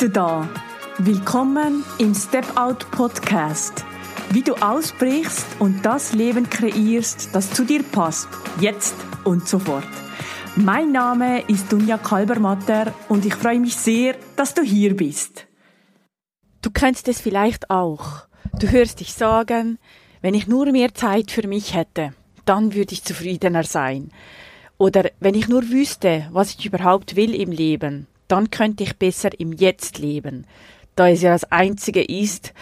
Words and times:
du 0.00 0.08
da. 0.08 0.48
Willkommen 0.96 1.84
im 1.98 2.14
Step 2.14 2.56
Out 2.56 2.90
Podcast. 2.90 3.84
Wie 4.30 4.40
du 4.40 4.54
ausbrichst 4.54 5.44
und 5.58 5.84
das 5.84 6.14
Leben 6.14 6.48
kreierst, 6.48 7.34
das 7.34 7.52
zu 7.52 7.66
dir 7.66 7.82
passt, 7.82 8.28
jetzt 8.60 8.94
und 9.24 9.46
sofort. 9.46 9.84
Mein 10.56 10.92
Name 10.92 11.42
ist 11.48 11.70
Dunja 11.70 11.98
Kalbermatter 11.98 12.94
und 13.10 13.26
ich 13.26 13.34
freue 13.34 13.60
mich 13.60 13.76
sehr, 13.76 14.14
dass 14.36 14.54
du 14.54 14.62
hier 14.62 14.96
bist. 14.96 15.46
Du 16.62 16.70
kennst 16.70 17.06
es 17.08 17.20
vielleicht 17.20 17.68
auch. 17.68 18.26
Du 18.58 18.70
hörst 18.70 19.00
dich 19.00 19.12
sagen, 19.12 19.78
wenn 20.22 20.32
ich 20.32 20.46
nur 20.46 20.72
mehr 20.72 20.94
Zeit 20.94 21.30
für 21.30 21.46
mich 21.46 21.74
hätte, 21.74 22.14
dann 22.46 22.72
würde 22.72 22.94
ich 22.94 23.04
zufriedener 23.04 23.64
sein. 23.64 24.10
Oder 24.78 25.10
wenn 25.20 25.34
ich 25.34 25.48
nur 25.48 25.68
wüsste, 25.68 26.26
was 26.32 26.54
ich 26.54 26.64
überhaupt 26.64 27.16
will 27.16 27.34
im 27.34 27.52
Leben, 27.52 28.06
dann 28.30 28.50
könnte 28.50 28.84
ich 28.84 28.96
besser 28.96 29.30
im 29.38 29.52
Jetzt 29.52 29.98
leben, 29.98 30.46
da 30.96 31.08
es 31.08 31.22
ja 31.22 31.32
das 31.32 31.50
Einzige 31.50 32.02
ist, 32.02 32.52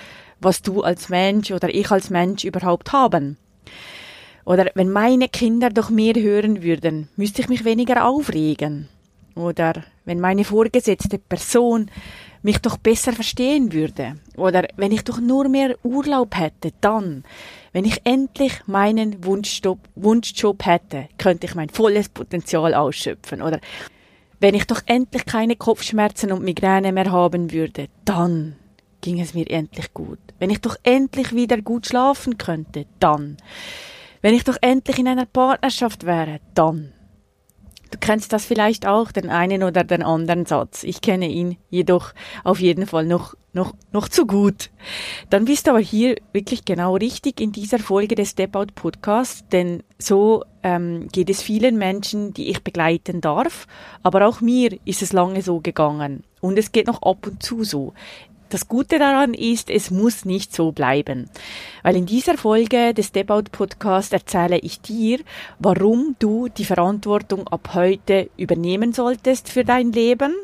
was 0.40 0.62
du 0.62 0.82
als 0.82 1.08
Mensch 1.08 1.50
oder 1.50 1.72
ich 1.74 1.90
als 1.90 2.10
Mensch 2.10 2.44
überhaupt 2.44 2.92
haben. 2.92 3.36
Oder 4.44 4.70
wenn 4.74 4.90
meine 4.90 5.28
Kinder 5.28 5.68
doch 5.68 5.90
mehr 5.90 6.14
hören 6.14 6.62
würden, 6.62 7.08
müsste 7.16 7.42
ich 7.42 7.48
mich 7.48 7.64
weniger 7.64 8.06
aufregen. 8.06 8.88
Oder 9.34 9.84
wenn 10.04 10.20
meine 10.20 10.44
vorgesetzte 10.44 11.18
Person 11.18 11.90
mich 12.42 12.58
doch 12.58 12.78
besser 12.78 13.12
verstehen 13.12 13.72
würde. 13.72 14.14
Oder 14.36 14.66
wenn 14.76 14.92
ich 14.92 15.04
doch 15.04 15.20
nur 15.20 15.48
mehr 15.48 15.76
Urlaub 15.82 16.36
hätte, 16.36 16.72
dann, 16.80 17.24
wenn 17.72 17.84
ich 17.84 18.00
endlich 18.04 18.54
meinen 18.66 19.24
Wunschjob, 19.24 19.80
Wunschjob 19.96 20.64
hätte, 20.64 21.08
könnte 21.18 21.46
ich 21.46 21.54
mein 21.54 21.68
volles 21.68 22.08
Potenzial 22.08 22.74
ausschöpfen. 22.74 23.42
Oder 23.42 23.60
wenn 24.40 24.54
ich 24.54 24.66
doch 24.66 24.82
endlich 24.86 25.26
keine 25.26 25.56
Kopfschmerzen 25.56 26.32
und 26.32 26.44
Migräne 26.44 26.92
mehr 26.92 27.10
haben 27.10 27.52
würde, 27.52 27.88
dann 28.04 28.56
ging 29.00 29.20
es 29.20 29.34
mir 29.34 29.48
endlich 29.48 29.92
gut. 29.94 30.18
Wenn 30.38 30.50
ich 30.50 30.60
doch 30.60 30.76
endlich 30.82 31.34
wieder 31.34 31.60
gut 31.60 31.86
schlafen 31.86 32.38
könnte, 32.38 32.86
dann. 33.00 33.36
Wenn 34.20 34.34
ich 34.34 34.44
doch 34.44 34.56
endlich 34.60 34.98
in 34.98 35.08
einer 35.08 35.26
Partnerschaft 35.26 36.04
wäre, 36.04 36.40
dann. 36.54 36.92
Du 37.90 37.98
kennst 37.98 38.32
das 38.32 38.44
vielleicht 38.44 38.86
auch, 38.86 39.12
den 39.12 39.30
einen 39.30 39.62
oder 39.62 39.84
den 39.84 40.02
anderen 40.02 40.46
Satz. 40.46 40.84
Ich 40.84 41.00
kenne 41.00 41.28
ihn 41.28 41.56
jedoch 41.70 42.12
auf 42.44 42.60
jeden 42.60 42.86
Fall 42.86 43.06
noch, 43.06 43.34
noch, 43.52 43.74
noch 43.92 44.08
zu 44.08 44.26
gut. 44.26 44.70
Dann 45.30 45.46
bist 45.46 45.66
du 45.66 45.70
aber 45.70 45.80
hier 45.80 46.16
wirklich 46.32 46.64
genau 46.64 46.96
richtig 46.96 47.40
in 47.40 47.52
dieser 47.52 47.78
Folge 47.78 48.14
des 48.14 48.30
Step 48.30 48.56
Out 48.56 48.74
Podcasts, 48.74 49.44
denn 49.50 49.82
so 49.98 50.44
ähm, 50.62 51.08
geht 51.12 51.30
es 51.30 51.42
vielen 51.42 51.78
Menschen, 51.78 52.34
die 52.34 52.48
ich 52.48 52.62
begleiten 52.62 53.20
darf. 53.20 53.66
Aber 54.02 54.26
auch 54.26 54.40
mir 54.40 54.78
ist 54.84 55.02
es 55.02 55.12
lange 55.12 55.42
so 55.42 55.60
gegangen. 55.60 56.24
Und 56.40 56.58
es 56.58 56.72
geht 56.72 56.86
noch 56.86 57.02
ab 57.02 57.26
und 57.26 57.42
zu 57.42 57.64
so. 57.64 57.94
Das 58.50 58.66
Gute 58.66 58.98
daran 58.98 59.34
ist, 59.34 59.68
es 59.68 59.90
muss 59.90 60.24
nicht 60.24 60.54
so 60.54 60.72
bleiben. 60.72 61.28
Weil 61.82 61.96
in 61.96 62.06
dieser 62.06 62.38
Folge 62.38 62.94
des 62.94 63.08
Step 63.08 63.30
Out 63.30 63.52
Podcast 63.52 64.14
erzähle 64.14 64.58
ich 64.58 64.80
dir, 64.80 65.20
warum 65.58 66.16
du 66.18 66.48
die 66.48 66.64
Verantwortung 66.64 67.46
ab 67.46 67.70
heute 67.74 68.30
übernehmen 68.38 68.94
solltest 68.94 69.50
für 69.50 69.64
dein 69.64 69.92
Leben, 69.92 70.34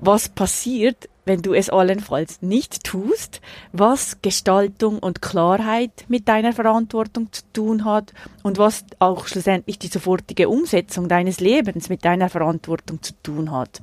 was 0.00 0.28
passiert, 0.28 1.08
wenn 1.26 1.42
du 1.42 1.52
es 1.52 1.70
allenfalls 1.70 2.42
nicht 2.42 2.82
tust, 2.82 3.40
was 3.72 4.20
Gestaltung 4.20 4.98
und 4.98 5.22
Klarheit 5.22 6.06
mit 6.08 6.26
deiner 6.26 6.52
Verantwortung 6.52 7.30
zu 7.32 7.42
tun 7.52 7.84
hat 7.84 8.14
und 8.42 8.58
was 8.58 8.84
auch 8.98 9.28
schlussendlich 9.28 9.78
die 9.78 9.88
sofortige 9.88 10.48
Umsetzung 10.48 11.06
deines 11.08 11.38
Lebens 11.38 11.88
mit 11.88 12.04
deiner 12.04 12.30
Verantwortung 12.30 13.00
zu 13.02 13.12
tun 13.22 13.52
hat. 13.52 13.80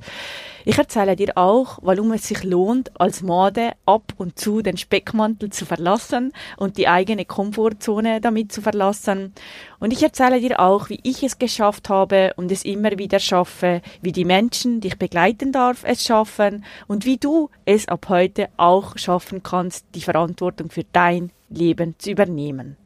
Ich 0.68 0.78
erzähle 0.78 1.14
dir 1.14 1.38
auch, 1.38 1.78
warum 1.82 2.10
es 2.10 2.26
sich 2.26 2.42
lohnt, 2.42 3.00
als 3.00 3.22
Made 3.22 3.74
ab 3.86 4.12
und 4.16 4.36
zu 4.36 4.62
den 4.62 4.76
Speckmantel 4.76 5.50
zu 5.50 5.64
verlassen 5.64 6.32
und 6.56 6.76
die 6.76 6.88
eigene 6.88 7.24
Komfortzone 7.24 8.20
damit 8.20 8.50
zu 8.50 8.60
verlassen. 8.60 9.32
Und 9.78 9.92
ich 9.92 10.02
erzähle 10.02 10.40
dir 10.40 10.58
auch, 10.58 10.88
wie 10.88 10.98
ich 11.04 11.22
es 11.22 11.38
geschafft 11.38 11.88
habe 11.88 12.32
und 12.34 12.50
es 12.50 12.64
immer 12.64 12.98
wieder 12.98 13.20
schaffe, 13.20 13.80
wie 14.02 14.10
die 14.10 14.24
Menschen, 14.24 14.80
die 14.80 14.88
ich 14.88 14.98
begleiten 14.98 15.52
darf, 15.52 15.84
es 15.84 16.02
schaffen 16.02 16.64
und 16.88 17.04
wie 17.04 17.18
du 17.18 17.48
es 17.64 17.86
ab 17.86 18.06
heute 18.08 18.48
auch 18.56 18.98
schaffen 18.98 19.44
kannst, 19.44 19.86
die 19.94 20.00
Verantwortung 20.00 20.70
für 20.70 20.84
dein 20.92 21.30
Leben 21.48 21.94
zu 21.98 22.10
übernehmen. 22.10 22.76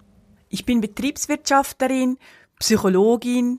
Ich 0.51 0.67
bin 0.67 0.83
Betriebswirtschafterin, 0.83 2.19
Psychologin 2.59 3.59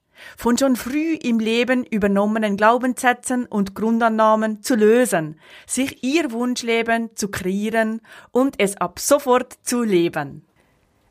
von 0.37 0.57
schon 0.57 0.75
früh 0.75 1.15
im 1.15 1.39
Leben 1.39 1.83
übernommenen 1.83 2.57
Glaubenssätzen 2.57 3.45
und 3.45 3.75
Grundannahmen 3.75 4.61
zu 4.61 4.75
lösen, 4.75 5.39
sich 5.65 6.03
ihr 6.03 6.31
Wunschleben 6.31 7.15
zu 7.15 7.29
kreieren 7.29 8.01
und 8.31 8.55
es 8.59 8.77
ab 8.77 8.99
sofort 8.99 9.53
zu 9.63 9.83
leben. 9.83 10.45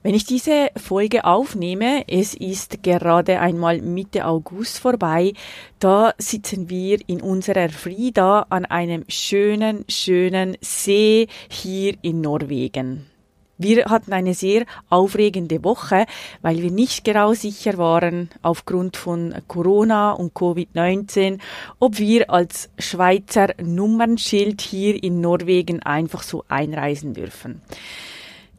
Wenn 0.03 0.15
ich 0.15 0.25
diese 0.25 0.71
Folge 0.76 1.26
aufnehme, 1.26 2.04
es 2.09 2.32
ist 2.32 2.82
gerade 2.82 3.38
einmal 3.38 3.82
Mitte 3.82 4.25
August 4.25 4.78
vorbei, 4.78 5.34
da 5.78 6.15
sitzen 6.16 6.71
wir 6.71 6.98
in 7.06 7.21
unserer 7.21 7.69
Frida 7.69 8.47
an 8.48 8.65
einem 8.65 9.04
schönen, 9.09 9.84
schönen 9.88 10.56
See 10.62 11.28
hier 11.50 11.97
in 12.00 12.22
Norwegen. 12.22 13.10
Wir 13.62 13.84
hatten 13.91 14.15
eine 14.15 14.32
sehr 14.32 14.65
aufregende 14.88 15.62
Woche, 15.62 16.06
weil 16.41 16.62
wir 16.62 16.71
nicht 16.71 17.04
genau 17.04 17.34
sicher 17.34 17.76
waren, 17.76 18.31
aufgrund 18.41 18.97
von 18.97 19.34
Corona 19.48 20.12
und 20.12 20.32
Covid-19, 20.32 21.38
ob 21.78 21.98
wir 21.98 22.31
als 22.31 22.71
Schweizer 22.78 23.48
Nummernschild 23.62 24.62
hier 24.62 25.03
in 25.03 25.21
Norwegen 25.21 25.82
einfach 25.82 26.22
so 26.22 26.43
einreisen 26.48 27.12
dürfen. 27.12 27.60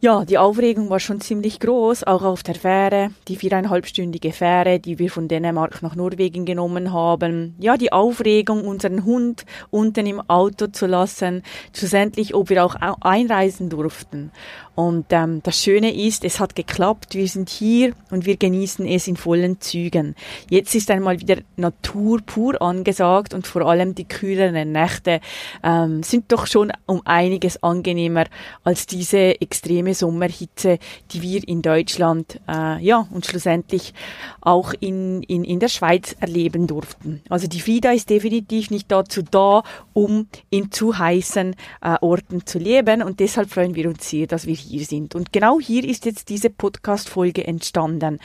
Ja, 0.03 0.25
die 0.25 0.39
Aufregung 0.39 0.89
war 0.89 0.99
schon 0.99 1.21
ziemlich 1.21 1.59
groß, 1.59 2.05
auch 2.05 2.23
auf 2.23 2.41
der 2.41 2.55
Fähre, 2.55 3.11
die 3.27 3.35
viereinhalbstündige 3.35 4.31
Fähre, 4.31 4.79
die 4.79 4.97
wir 4.97 5.11
von 5.11 5.27
Dänemark 5.27 5.83
nach 5.83 5.93
Norwegen 5.93 6.43
genommen 6.43 6.91
haben. 6.91 7.53
Ja, 7.59 7.77
die 7.77 7.91
Aufregung, 7.91 8.65
unseren 8.65 9.05
Hund 9.05 9.45
unten 9.69 10.07
im 10.07 10.19
Auto 10.27 10.65
zu 10.65 10.87
lassen, 10.87 11.43
schlussendlich, 11.71 12.33
ob 12.33 12.49
wir 12.49 12.65
auch 12.65 12.77
einreisen 13.01 13.69
durften. 13.69 14.31
Und 14.73 15.05
ähm, 15.11 15.41
das 15.43 15.61
Schöne 15.61 15.93
ist, 15.93 16.23
es 16.23 16.39
hat 16.39 16.55
geklappt, 16.55 17.13
wir 17.13 17.27
sind 17.27 17.49
hier 17.49 17.93
und 18.09 18.25
wir 18.25 18.37
genießen 18.37 18.87
es 18.87 19.07
in 19.07 19.17
vollen 19.17 19.61
Zügen. 19.61 20.15
Jetzt 20.49 20.73
ist 20.73 20.89
einmal 20.89 21.19
wieder 21.19 21.37
Natur 21.57 22.21
pur 22.25 22.59
angesagt 22.59 23.35
und 23.35 23.45
vor 23.45 23.63
allem 23.63 23.93
die 23.93 24.07
kühleren 24.07 24.71
Nächte 24.71 25.19
ähm, 25.61 26.01
sind 26.01 26.31
doch 26.31 26.47
schon 26.47 26.71
um 26.87 27.01
einiges 27.05 27.61
angenehmer 27.61 28.25
als 28.63 28.87
diese 28.87 29.39
extreme 29.39 29.90
Sommerhitze, 29.93 30.79
die 31.11 31.21
wir 31.21 31.47
in 31.47 31.61
Deutschland 31.61 32.39
äh, 32.47 32.83
ja 32.83 33.07
und 33.11 33.25
schlussendlich 33.25 33.93
auch 34.41 34.73
in, 34.79 35.23
in, 35.23 35.43
in 35.43 35.59
der 35.59 35.67
Schweiz 35.67 36.15
erleben 36.19 36.67
durften. 36.67 37.21
Also 37.29 37.47
die 37.47 37.59
FIDA 37.59 37.91
ist 37.91 38.09
definitiv 38.09 38.71
nicht 38.71 38.91
dazu 38.91 39.21
da, 39.21 39.63
um 39.93 40.27
in 40.49 40.71
zu 40.71 40.97
heißen 40.97 41.55
äh, 41.81 41.95
Orten 42.01 42.45
zu 42.45 42.59
leben 42.59 43.01
und 43.03 43.19
deshalb 43.19 43.49
freuen 43.49 43.75
wir 43.75 43.87
uns 43.87 44.09
sehr, 44.09 44.27
dass 44.27 44.47
wir 44.47 44.55
hier 44.55 44.85
sind. 44.85 45.15
Und 45.15 45.33
genau 45.33 45.59
hier 45.59 45.83
ist 45.83 46.05
jetzt 46.05 46.29
diese 46.29 46.49
Podcast-Folge 46.49 47.45
entstanden. 47.45 48.19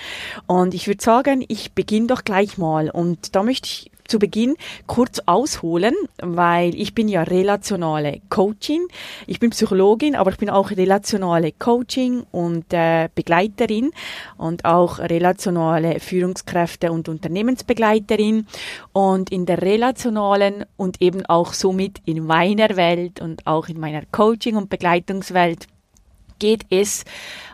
Und 0.46 0.74
ich 0.74 0.86
würde 0.86 1.02
sagen, 1.02 1.44
ich 1.48 1.72
beginne 1.72 2.08
doch 2.08 2.24
gleich 2.24 2.58
mal. 2.58 2.90
Und 2.90 3.34
da 3.34 3.42
möchte 3.42 3.66
ich 3.66 3.90
zu 4.08 4.18
Beginn 4.18 4.56
kurz 4.86 5.20
ausholen, 5.26 5.94
weil 6.20 6.74
ich 6.74 6.94
bin 6.94 7.08
ja 7.08 7.22
relationale 7.22 8.20
Coaching. 8.28 8.86
Ich 9.26 9.40
bin 9.40 9.50
Psychologin, 9.50 10.16
aber 10.16 10.30
ich 10.30 10.38
bin 10.38 10.50
auch 10.50 10.70
relationale 10.70 11.52
Coaching 11.52 12.24
und 12.32 12.72
äh, 12.72 13.08
Begleiterin 13.14 13.90
und 14.36 14.64
auch 14.64 14.98
relationale 14.98 16.00
Führungskräfte 16.00 16.92
und 16.92 17.08
Unternehmensbegleiterin. 17.08 18.46
Und 18.92 19.30
in 19.30 19.46
der 19.46 19.62
relationalen 19.62 20.64
und 20.76 21.00
eben 21.02 21.24
auch 21.26 21.52
somit 21.52 22.00
in 22.04 22.24
meiner 22.24 22.76
Welt 22.76 23.20
und 23.20 23.46
auch 23.46 23.68
in 23.68 23.80
meiner 23.80 24.02
Coaching- 24.06 24.56
und 24.56 24.70
Begleitungswelt 24.70 25.66
geht 26.38 26.66
es 26.70 27.04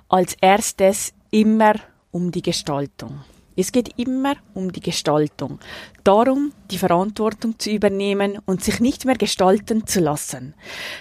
als 0.08 0.36
erstes 0.40 1.14
immer 1.30 1.74
um 2.10 2.30
die 2.30 2.42
Gestaltung. 2.42 3.20
Es 3.56 3.72
geht 3.72 3.98
immer 3.98 4.34
um 4.54 4.72
die 4.72 4.80
Gestaltung. 4.80 5.58
Darum, 6.04 6.52
die 6.70 6.78
Verantwortung 6.78 7.58
zu 7.58 7.70
übernehmen 7.70 8.38
und 8.46 8.64
sich 8.64 8.80
nicht 8.80 9.04
mehr 9.04 9.16
gestalten 9.16 9.86
zu 9.86 10.00
lassen. 10.00 10.54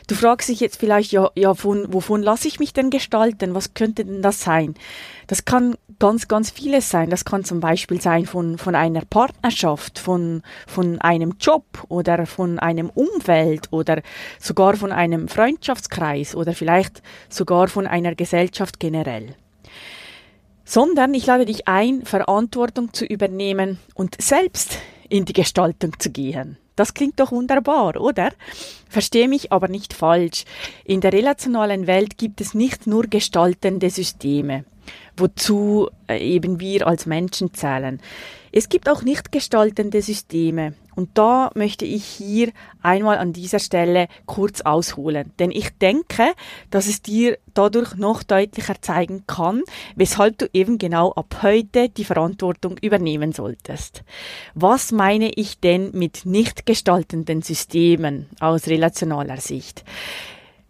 Du 0.07 0.15
fragst 0.15 0.49
dich 0.49 0.59
jetzt 0.59 0.79
vielleicht, 0.79 1.11
ja, 1.11 1.31
ja 1.35 1.53
von, 1.53 1.91
wovon 1.93 2.21
lasse 2.21 2.47
ich 2.47 2.59
mich 2.59 2.73
denn 2.73 2.89
gestalten? 2.89 3.55
Was 3.55 3.73
könnte 3.73 4.05
denn 4.05 4.21
das 4.21 4.41
sein? 4.41 4.75
Das 5.27 5.45
kann 5.45 5.75
ganz, 5.97 6.27
ganz 6.27 6.51
vieles 6.51 6.89
sein. 6.89 7.09
Das 7.09 7.25
kann 7.25 7.43
zum 7.43 7.61
Beispiel 7.61 8.01
sein 8.01 8.25
von, 8.25 8.57
von 8.57 8.75
einer 8.75 9.05
Partnerschaft, 9.05 9.97
von, 9.97 10.43
von 10.67 10.99
einem 10.99 11.35
Job 11.39 11.65
oder 11.87 12.25
von 12.25 12.59
einem 12.59 12.89
Umfeld 12.89 13.71
oder 13.71 14.01
sogar 14.39 14.75
von 14.75 14.91
einem 14.91 15.27
Freundschaftskreis 15.27 16.35
oder 16.35 16.53
vielleicht 16.53 17.01
sogar 17.29 17.69
von 17.69 17.87
einer 17.87 18.13
Gesellschaft 18.15 18.79
generell 18.79 19.35
sondern 20.65 21.13
ich 21.13 21.25
lade 21.25 21.45
dich 21.45 21.67
ein, 21.67 22.03
Verantwortung 22.05 22.93
zu 22.93 23.05
übernehmen 23.05 23.79
und 23.95 24.21
selbst 24.21 24.77
in 25.09 25.25
die 25.25 25.33
Gestaltung 25.33 25.99
zu 25.99 26.09
gehen. 26.09 26.57
Das 26.75 26.93
klingt 26.93 27.19
doch 27.19 27.31
wunderbar, 27.31 27.99
oder? 27.99 28.31
Verstehe 28.89 29.27
mich 29.27 29.51
aber 29.51 29.67
nicht 29.67 29.93
falsch. 29.93 30.45
In 30.85 31.01
der 31.01 31.13
relationalen 31.13 31.85
Welt 31.85 32.17
gibt 32.17 32.41
es 32.41 32.53
nicht 32.53 32.87
nur 32.87 33.03
gestaltende 33.03 33.89
Systeme, 33.89 34.65
wozu 35.17 35.89
äh, 36.07 36.17
eben 36.17 36.59
wir 36.59 36.87
als 36.87 37.05
Menschen 37.05 37.53
zählen. 37.53 37.99
Es 38.51 38.67
gibt 38.67 38.89
auch 38.89 39.01
nicht 39.01 39.31
gestaltende 39.31 40.01
Systeme. 40.01 40.73
Und 40.93 41.17
da 41.17 41.51
möchte 41.55 41.85
ich 41.85 42.03
hier 42.03 42.51
einmal 42.81 43.17
an 43.17 43.31
dieser 43.31 43.59
Stelle 43.59 44.07
kurz 44.25 44.59
ausholen. 44.59 45.31
Denn 45.39 45.49
ich 45.49 45.69
denke, 45.77 46.33
dass 46.69 46.87
es 46.87 47.01
dir 47.01 47.37
dadurch 47.53 47.95
noch 47.95 48.23
deutlicher 48.23 48.75
zeigen 48.81 49.23
kann, 49.25 49.63
weshalb 49.95 50.37
du 50.37 50.49
eben 50.51 50.77
genau 50.77 51.13
ab 51.13 51.37
heute 51.41 51.87
die 51.87 52.03
Verantwortung 52.03 52.77
übernehmen 52.81 53.31
solltest. 53.31 54.03
Was 54.53 54.91
meine 54.91 55.31
ich 55.33 55.59
denn 55.59 55.91
mit 55.93 56.25
nicht 56.25 56.65
gestaltenden 56.65 57.41
Systemen 57.41 58.27
aus 58.41 58.67
relationaler 58.67 59.37
Sicht? 59.37 59.85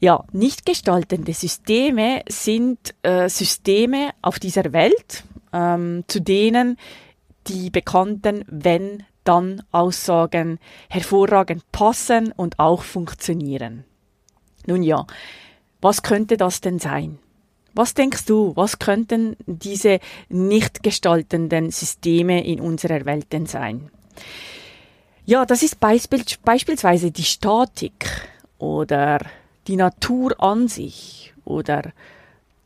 Ja, 0.03 0.25
nicht 0.31 0.65
gestaltende 0.65 1.31
Systeme 1.31 2.23
sind 2.27 2.95
äh, 3.03 3.29
Systeme 3.29 4.09
auf 4.23 4.39
dieser 4.39 4.73
Welt, 4.73 5.23
ähm, 5.53 6.03
zu 6.07 6.21
denen 6.21 6.77
die 7.47 7.69
bekannten 7.69 8.43
wenn 8.47 9.03
dann 9.23 9.61
Aussagen 9.71 10.57
hervorragend 10.89 11.71
passen 11.71 12.31
und 12.31 12.57
auch 12.57 12.81
funktionieren. 12.81 13.83
Nun 14.65 14.81
ja, 14.81 15.05
was 15.81 16.01
könnte 16.01 16.35
das 16.35 16.61
denn 16.61 16.79
sein? 16.79 17.19
Was 17.75 17.93
denkst 17.93 18.25
du, 18.25 18.55
was 18.55 18.79
könnten 18.79 19.37
diese 19.45 19.99
nicht 20.29 20.81
gestaltenden 20.81 21.69
Systeme 21.69 22.43
in 22.43 22.59
unserer 22.59 23.05
Welt 23.05 23.31
denn 23.31 23.45
sein? 23.45 23.91
Ja, 25.25 25.45
das 25.45 25.61
ist 25.61 25.79
beispiel, 25.79 26.23
beispielsweise 26.43 27.11
die 27.11 27.23
Statik 27.23 28.09
oder 28.57 29.19
die 29.67 29.75
Natur 29.75 30.41
an 30.41 30.67
sich 30.67 31.33
oder 31.45 31.91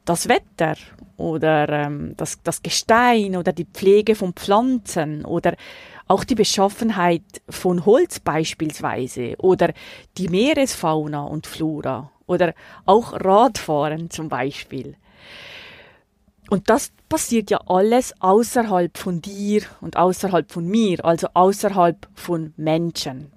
das 0.06 0.30
Wetter 0.30 0.76
oder 1.18 1.68
ähm, 1.70 2.14
das, 2.18 2.42
das 2.44 2.62
Gestein 2.62 3.36
oder 3.36 3.54
die 3.54 3.66
Pflege 3.66 4.16
von 4.16 4.34
Pflanzen 4.34 5.26
oder 5.26 5.56
auch 6.08 6.24
die 6.24 6.36
Beschaffenheit 6.36 7.24
von 7.50 7.86
Holz 7.86 8.20
beispielsweise 8.20 9.36
oder 9.40 9.74
die 10.18 10.30
Meeresfauna 10.30 11.24
und 11.24 11.48
Flora 11.48 12.12
oder 12.28 12.54
auch 12.86 13.14
Radfahren 13.14 14.10
zum 14.10 14.30
Beispiel. 14.30 14.96
Und 16.50 16.70
das 16.70 16.92
passiert 17.10 17.50
ja 17.50 17.60
alles 17.66 18.14
außerhalb 18.20 18.98
von 18.98 19.22
dir 19.22 19.64
und 19.82 19.98
außerhalb 19.98 20.52
von 20.52 20.68
mir, 20.68 21.04
also 21.04 21.28
außerhalb 21.34 22.08
von 22.14 22.54
Menschen. 22.56 23.32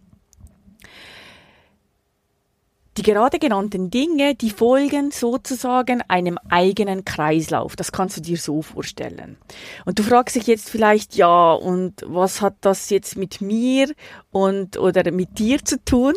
Die 2.98 3.04
gerade 3.04 3.38
genannten 3.38 3.90
Dinge, 3.90 4.34
die 4.34 4.50
folgen 4.50 5.12
sozusagen 5.12 6.02
einem 6.08 6.36
eigenen 6.48 7.04
Kreislauf. 7.04 7.76
Das 7.76 7.92
kannst 7.92 8.16
du 8.16 8.20
dir 8.20 8.36
so 8.36 8.60
vorstellen. 8.60 9.36
Und 9.84 10.00
du 10.00 10.02
fragst 10.02 10.34
dich 10.34 10.48
jetzt 10.48 10.68
vielleicht, 10.68 11.14
ja, 11.14 11.52
und 11.52 12.02
was 12.04 12.40
hat 12.40 12.56
das 12.60 12.90
jetzt 12.90 13.16
mit 13.16 13.40
mir 13.40 13.94
und 14.32 14.78
oder 14.78 15.12
mit 15.12 15.38
dir 15.38 15.64
zu 15.64 15.80
tun? 15.84 16.14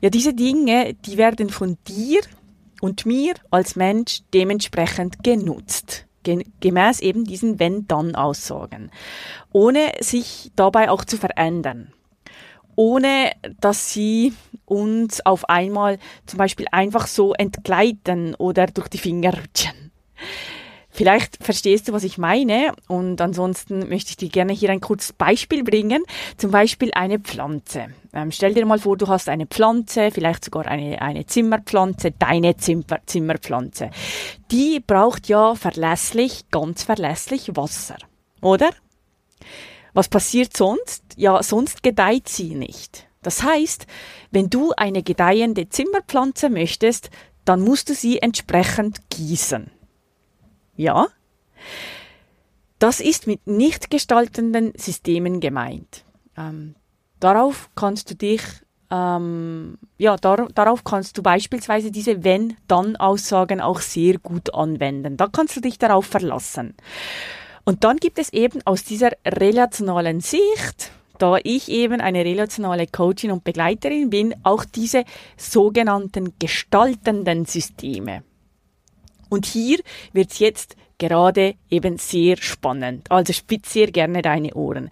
Ja, 0.00 0.10
diese 0.10 0.34
Dinge, 0.34 0.94
die 1.06 1.18
werden 1.18 1.50
von 1.50 1.78
dir 1.86 2.20
und 2.80 3.06
mir 3.06 3.34
als 3.52 3.76
Mensch 3.76 4.22
dementsprechend 4.34 5.22
genutzt 5.22 6.06
gemäß 6.60 7.00
eben 7.00 7.24
diesen 7.24 7.60
Wenn-Dann-Aussagen, 7.60 8.90
ohne 9.52 9.92
sich 10.00 10.50
dabei 10.56 10.90
auch 10.90 11.04
zu 11.04 11.18
verändern 11.18 11.93
ohne 12.76 13.32
dass 13.60 13.92
sie 13.92 14.32
uns 14.64 15.24
auf 15.24 15.48
einmal 15.48 15.98
zum 16.26 16.38
Beispiel 16.38 16.66
einfach 16.72 17.06
so 17.06 17.34
entgleiten 17.34 18.34
oder 18.36 18.66
durch 18.66 18.88
die 18.88 18.98
Finger 18.98 19.34
rutschen. 19.34 19.92
Vielleicht 20.96 21.42
verstehst 21.42 21.88
du, 21.88 21.92
was 21.92 22.04
ich 22.04 22.18
meine 22.18 22.72
und 22.86 23.20
ansonsten 23.20 23.88
möchte 23.88 24.10
ich 24.10 24.16
dir 24.16 24.28
gerne 24.28 24.52
hier 24.52 24.70
ein 24.70 24.80
kurzes 24.80 25.12
Beispiel 25.12 25.64
bringen. 25.64 26.04
Zum 26.36 26.52
Beispiel 26.52 26.92
eine 26.94 27.18
Pflanze. 27.18 27.88
Ähm, 28.12 28.30
stell 28.30 28.54
dir 28.54 28.64
mal 28.64 28.78
vor, 28.78 28.96
du 28.96 29.08
hast 29.08 29.28
eine 29.28 29.46
Pflanze, 29.46 30.12
vielleicht 30.12 30.44
sogar 30.44 30.66
eine, 30.66 31.02
eine 31.02 31.26
Zimmerpflanze, 31.26 32.12
deine 32.12 32.56
Zimmer, 32.58 33.00
Zimmerpflanze. 33.06 33.90
Die 34.52 34.78
braucht 34.78 35.26
ja 35.26 35.56
verlässlich, 35.56 36.44
ganz 36.52 36.84
verlässlich 36.84 37.56
Wasser, 37.56 37.96
oder? 38.40 38.70
Was 39.94 40.08
passiert 40.08 40.56
sonst? 40.56 41.02
Ja, 41.16 41.42
sonst 41.42 41.82
gedeiht 41.82 42.28
sie 42.28 42.54
nicht. 42.54 43.06
Das 43.22 43.42
heißt, 43.42 43.86
wenn 44.30 44.50
du 44.50 44.72
eine 44.76 45.02
gedeihende 45.02 45.68
Zimmerpflanze 45.68 46.50
möchtest, 46.50 47.10
dann 47.44 47.60
musst 47.60 47.88
du 47.88 47.94
sie 47.94 48.20
entsprechend 48.20 48.98
gießen. 49.10 49.70
Ja? 50.76 51.06
Das 52.78 53.00
ist 53.00 53.26
mit 53.26 53.46
nicht 53.46 53.90
gestaltenden 53.90 54.72
Systemen 54.76 55.40
gemeint. 55.40 56.04
Ähm, 56.36 56.74
darauf 57.20 57.70
kannst 57.74 58.10
du 58.10 58.14
dich 58.14 58.42
ähm, 58.90 59.78
ja, 59.98 60.16
dar 60.16 60.48
darauf 60.54 60.84
kannst 60.84 61.16
du 61.16 61.22
beispielsweise 61.22 61.90
diese 61.90 62.22
Wenn-Dann-Aussagen 62.22 63.60
auch 63.60 63.80
sehr 63.80 64.18
gut 64.18 64.54
anwenden. 64.54 65.16
Da 65.16 65.26
kannst 65.26 65.56
du 65.56 65.60
dich 65.60 65.78
darauf 65.78 66.06
verlassen. 66.06 66.74
Und 67.64 67.84
dann 67.84 67.96
gibt 67.96 68.18
es 68.18 68.32
eben 68.32 68.60
aus 68.66 68.84
dieser 68.84 69.10
relationalen 69.26 70.20
Sicht, 70.20 70.92
da 71.18 71.38
ich 71.42 71.70
eben 71.70 72.00
eine 72.00 72.24
relationale 72.24 72.86
Coachin 72.86 73.30
und 73.30 73.44
Begleiterin 73.44 74.10
bin, 74.10 74.34
auch 74.42 74.64
diese 74.64 75.04
sogenannten 75.36 76.34
gestaltenden 76.38 77.46
Systeme. 77.46 78.22
Und 79.30 79.46
hier 79.46 79.78
wird 80.12 80.32
es 80.32 80.38
jetzt 80.38 80.76
gerade 80.98 81.54
eben 81.70 81.98
sehr 81.98 82.36
spannend. 82.36 83.10
Also 83.10 83.32
spitz 83.32 83.72
sehr 83.72 83.90
gerne 83.90 84.22
deine 84.22 84.54
Ohren. 84.54 84.90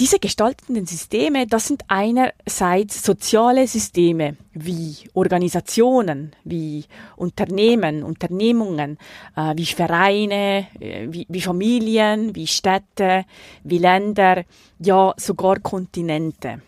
Diese 0.00 0.18
gestaltenden 0.18 0.86
Systeme, 0.86 1.46
das 1.46 1.66
sind 1.66 1.82
einerseits 1.88 3.02
soziale 3.04 3.66
Systeme 3.66 4.38
wie 4.54 4.96
Organisationen, 5.12 6.32
wie 6.42 6.86
Unternehmen, 7.16 8.02
Unternehmungen, 8.02 8.96
äh, 9.36 9.52
wie 9.56 9.66
Vereine, 9.66 10.68
äh, 10.80 11.06
wie, 11.10 11.26
wie 11.28 11.42
Familien, 11.42 12.34
wie 12.34 12.46
Städte, 12.46 13.26
wie 13.62 13.76
Länder, 13.76 14.44
ja 14.78 15.12
sogar 15.18 15.60
Kontinente. 15.60 16.62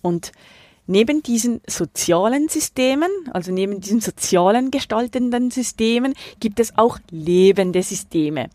Und 0.00 0.30
Neben 0.88 1.20
diesen 1.20 1.62
sozialen 1.66 2.48
Systemen, 2.48 3.10
also 3.32 3.50
neben 3.50 3.80
diesen 3.80 4.00
sozialen 4.00 4.70
gestaltenden 4.70 5.50
Systemen, 5.50 6.14
gibt 6.38 6.60
es 6.60 6.78
auch 6.78 7.00
lebende 7.10 7.82
Systeme 7.82 8.50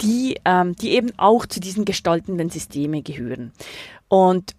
die, 0.00 0.38
ähm, 0.44 0.74
die 0.76 0.90
eben 0.90 1.12
auch 1.18 1.46
zu 1.46 1.60
diesen 1.60 1.84
gestaltenden 1.84 2.50
Systemen 2.50 3.04
gehören. 3.04 3.52
Und 4.08 4.54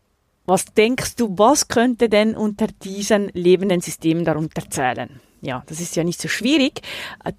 was 0.45 0.65
denkst 0.65 1.15
du, 1.15 1.33
was 1.37 1.67
könnte 1.67 2.09
denn 2.09 2.35
unter 2.35 2.67
diesen 2.67 3.29
lebenden 3.33 3.81
Systemen 3.81 4.25
darunter 4.25 4.69
zählen? 4.69 5.21
Ja, 5.41 5.63
das 5.67 5.79
ist 5.81 5.95
ja 5.95 6.03
nicht 6.03 6.21
so 6.21 6.27
schwierig. 6.27 6.81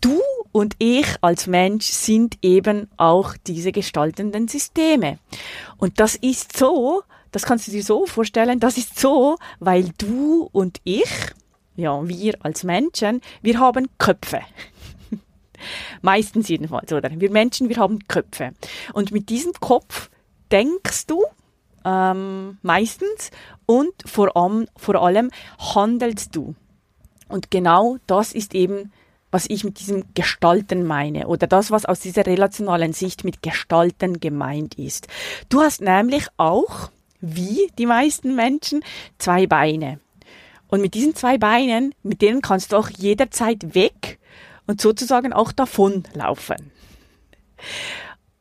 Du 0.00 0.20
und 0.52 0.76
ich 0.78 1.06
als 1.22 1.46
Mensch 1.46 1.86
sind 1.86 2.36
eben 2.42 2.88
auch 2.96 3.34
diese 3.46 3.72
gestaltenden 3.72 4.46
Systeme. 4.46 5.18
Und 5.78 6.00
das 6.00 6.14
ist 6.14 6.56
so, 6.56 7.02
das 7.32 7.44
kannst 7.44 7.66
du 7.66 7.72
dir 7.72 7.82
so 7.82 8.06
vorstellen, 8.06 8.60
das 8.60 8.76
ist 8.76 8.98
so, 8.98 9.36
weil 9.58 9.90
du 9.98 10.48
und 10.52 10.80
ich, 10.84 11.10
ja, 11.76 12.06
wir 12.06 12.34
als 12.40 12.62
Menschen, 12.62 13.20
wir 13.42 13.58
haben 13.58 13.88
Köpfe. 13.98 14.40
Meistens 16.02 16.48
jedenfalls, 16.48 16.92
oder? 16.92 17.10
Wir 17.12 17.30
Menschen, 17.30 17.68
wir 17.68 17.76
haben 17.76 18.00
Köpfe. 18.08 18.52
Und 18.92 19.12
mit 19.12 19.28
diesem 19.28 19.52
Kopf 19.54 20.10
denkst 20.50 21.06
du 21.06 21.22
ähm, 21.84 22.58
meistens 22.62 23.30
und 23.66 23.92
vor 24.06 24.36
allem, 24.36 24.66
vor 24.76 25.02
allem 25.02 25.30
handelst 25.74 26.34
du. 26.34 26.54
Und 27.28 27.50
genau 27.50 27.96
das 28.06 28.32
ist 28.32 28.54
eben 28.54 28.92
was 29.34 29.46
ich 29.48 29.64
mit 29.64 29.80
diesem 29.80 30.04
Gestalten 30.14 30.86
meine 30.86 31.26
oder 31.26 31.48
das, 31.48 31.72
was 31.72 31.86
aus 31.86 31.98
dieser 31.98 32.24
relationalen 32.24 32.92
Sicht 32.92 33.24
mit 33.24 33.42
Gestalten 33.42 34.20
gemeint 34.20 34.76
ist. 34.76 35.08
Du 35.48 35.60
hast 35.60 35.80
nämlich 35.80 36.28
auch, 36.36 36.92
wie 37.20 37.68
die 37.76 37.86
meisten 37.86 38.36
Menschen, 38.36 38.84
zwei 39.18 39.48
Beine. 39.48 39.98
Und 40.68 40.82
mit 40.82 40.94
diesen 40.94 41.16
zwei 41.16 41.36
Beinen, 41.36 41.96
mit 42.04 42.22
denen 42.22 42.42
kannst 42.42 42.70
du 42.70 42.76
auch 42.76 42.88
jederzeit 42.88 43.74
weg 43.74 44.20
und 44.66 44.80
sozusagen 44.80 45.32
auch 45.32 45.52
davonlaufen. 45.52 46.70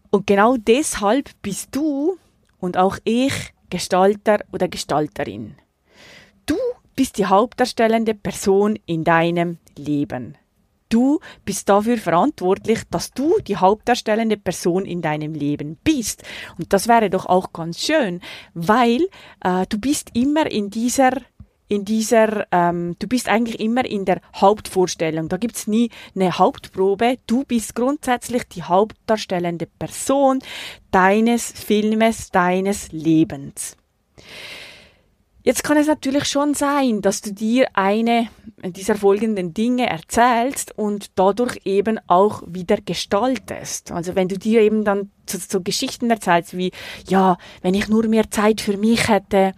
Und 0.10 0.28
genau 0.28 0.58
deshalb 0.58 1.30
bist 1.42 1.70
du 1.76 2.18
und 2.60 2.78
auch 2.78 2.98
ich 3.04 3.34
Gestalter 3.70 4.40
oder 4.52 4.68
Gestalterin. 4.68 5.56
Du 6.46 6.58
bist 6.96 7.18
die 7.18 7.26
hauptdarstellende 7.26 8.14
Person 8.14 8.78
in 8.86 9.04
deinem 9.04 9.58
Leben. 9.76 10.38
Du 10.90 11.20
bist 11.44 11.68
dafür 11.70 11.98
verantwortlich, 11.98 12.82
dass 12.92 13.10
du 13.10 13.40
die 13.40 13.58
hauptdarstellende 13.58 14.38
Person 14.38 14.86
in 14.86 15.02
deinem 15.02 15.34
Leben 15.34 15.78
bist. 15.84 16.22
Und 16.60 16.72
das 16.72 16.88
wäre 16.88 17.10
doch 17.10 17.26
auch 17.26 17.52
ganz 17.52 17.80
schön, 17.80 18.22
weil 18.54 19.08
äh, 19.44 19.66
du 19.70 19.80
bist 19.80 20.12
immer 20.14 20.46
in 20.52 20.70
dieser 20.70 21.14
in 21.74 21.86
dieser, 21.86 22.48
ähm, 22.52 22.96
du 23.00 23.08
bist 23.08 23.28
eigentlich 23.28 23.60
immer 23.60 23.86
in 23.86 24.06
der 24.06 24.22
Hauptvorstellung. 24.36 25.30
Da 25.30 25.38
gibt's 25.38 25.68
nie 25.68 25.90
eine 26.16 26.38
Hauptprobe. 26.38 27.18
Du 27.28 27.44
bist 27.44 27.76
grundsätzlich 27.76 28.44
die 28.48 28.64
hauptdarstellende 28.64 29.66
Person 29.66 30.40
deines 30.92 31.52
Filmes, 31.52 32.32
deines 32.32 32.92
Lebens. 32.92 33.76
Jetzt 35.46 35.66
kann 35.66 35.76
es 35.76 35.88
natürlich 35.88 36.24
schon 36.24 36.54
sein, 36.54 37.02
dass 37.02 37.20
du 37.20 37.34
dir 37.34 37.68
eine 37.74 38.30
dieser 38.64 38.96
folgenden 38.96 39.54
Dinge 39.54 39.90
erzählst 39.90 40.78
und 40.78 41.12
dadurch 41.16 41.60
eben 41.66 42.00
auch 42.08 42.44
wieder 42.48 42.78
gestaltest. 42.78 43.92
Also 43.92 44.16
wenn 44.16 44.30
du 44.30 44.40
dir 44.40 44.62
eben 44.62 44.86
dann 44.86 45.12
so, 45.28 45.38
so 45.38 45.60
Geschichten 45.60 46.10
erzählst 46.10 46.56
wie, 46.58 46.72
ja, 47.10 47.38
wenn 47.62 47.74
ich 47.74 47.90
nur 47.90 48.08
mehr 48.08 48.32
Zeit 48.32 48.62
für 48.62 48.78
mich 48.78 49.10
hätte, 49.10 49.52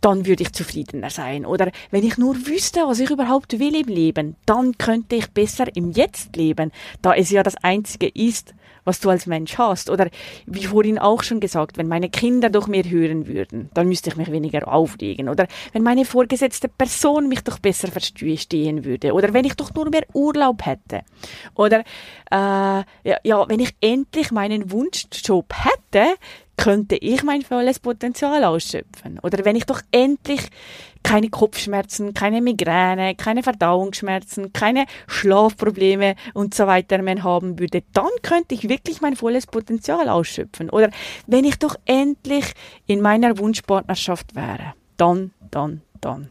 dann 0.00 0.26
würde 0.26 0.42
ich 0.42 0.52
zufriedener 0.52 1.10
sein. 1.10 1.44
Oder 1.44 1.70
wenn 1.90 2.04
ich 2.04 2.18
nur 2.18 2.34
wüsste, 2.46 2.80
was 2.86 3.00
ich 3.00 3.10
überhaupt 3.10 3.58
will 3.58 3.74
im 3.74 3.88
Leben, 3.88 4.36
dann 4.46 4.78
könnte 4.78 5.16
ich 5.16 5.30
besser 5.30 5.74
im 5.74 5.90
Jetzt 5.90 6.36
leben, 6.36 6.72
da 7.02 7.14
es 7.14 7.30
ja 7.30 7.42
das 7.42 7.56
Einzige 7.56 8.08
ist, 8.08 8.54
was 8.88 9.00
du 9.00 9.10
als 9.10 9.26
Mensch 9.26 9.56
hast. 9.58 9.90
Oder 9.90 10.08
wie 10.46 10.64
vorhin 10.64 10.98
auch 10.98 11.22
schon 11.22 11.38
gesagt, 11.38 11.78
wenn 11.78 11.86
meine 11.86 12.08
Kinder 12.08 12.50
doch 12.50 12.66
mehr 12.66 12.84
hören 12.84 13.28
würden, 13.28 13.70
dann 13.74 13.86
müsste 13.86 14.10
ich 14.10 14.16
mich 14.16 14.32
weniger 14.32 14.66
auflegen. 14.66 15.28
Oder 15.28 15.46
wenn 15.72 15.82
meine 15.82 16.04
vorgesetzte 16.04 16.68
Person 16.68 17.28
mich 17.28 17.42
doch 17.44 17.58
besser 17.58 17.88
verstehen 17.88 18.84
würde. 18.84 19.12
Oder 19.12 19.32
wenn 19.34 19.44
ich 19.44 19.54
doch 19.54 19.72
nur 19.74 19.90
mehr 19.90 20.06
Urlaub 20.14 20.64
hätte. 20.64 21.02
Oder 21.54 21.80
äh, 22.30 22.82
ja, 23.10 23.18
ja, 23.22 23.48
wenn 23.48 23.60
ich 23.60 23.74
endlich 23.80 24.32
meinen 24.32 24.70
Wunschjob 24.72 25.52
hätte, 25.52 26.14
könnte 26.56 26.96
ich 26.96 27.22
mein 27.22 27.42
volles 27.42 27.78
Potenzial 27.78 28.42
ausschöpfen. 28.44 29.20
Oder 29.22 29.44
wenn 29.44 29.54
ich 29.54 29.64
doch 29.64 29.80
endlich 29.92 30.40
keine 31.08 31.30
Kopfschmerzen, 31.30 32.12
keine 32.12 32.42
Migräne, 32.42 33.14
keine 33.14 33.42
Verdauungsschmerzen, 33.42 34.52
keine 34.52 34.84
Schlafprobleme 35.06 36.16
und 36.34 36.52
so 36.52 36.66
weiter 36.66 37.00
mehr 37.00 37.22
haben 37.22 37.58
würde, 37.58 37.82
dann 37.94 38.10
könnte 38.20 38.54
ich 38.54 38.68
wirklich 38.68 39.00
mein 39.00 39.16
volles 39.16 39.46
Potenzial 39.46 40.10
ausschöpfen. 40.10 40.68
Oder 40.68 40.90
wenn 41.26 41.46
ich 41.46 41.58
doch 41.58 41.76
endlich 41.86 42.52
in 42.86 43.00
meiner 43.00 43.38
Wunschpartnerschaft 43.38 44.34
wäre, 44.34 44.74
dann, 44.98 45.30
dann, 45.50 45.80
dann. 46.02 46.28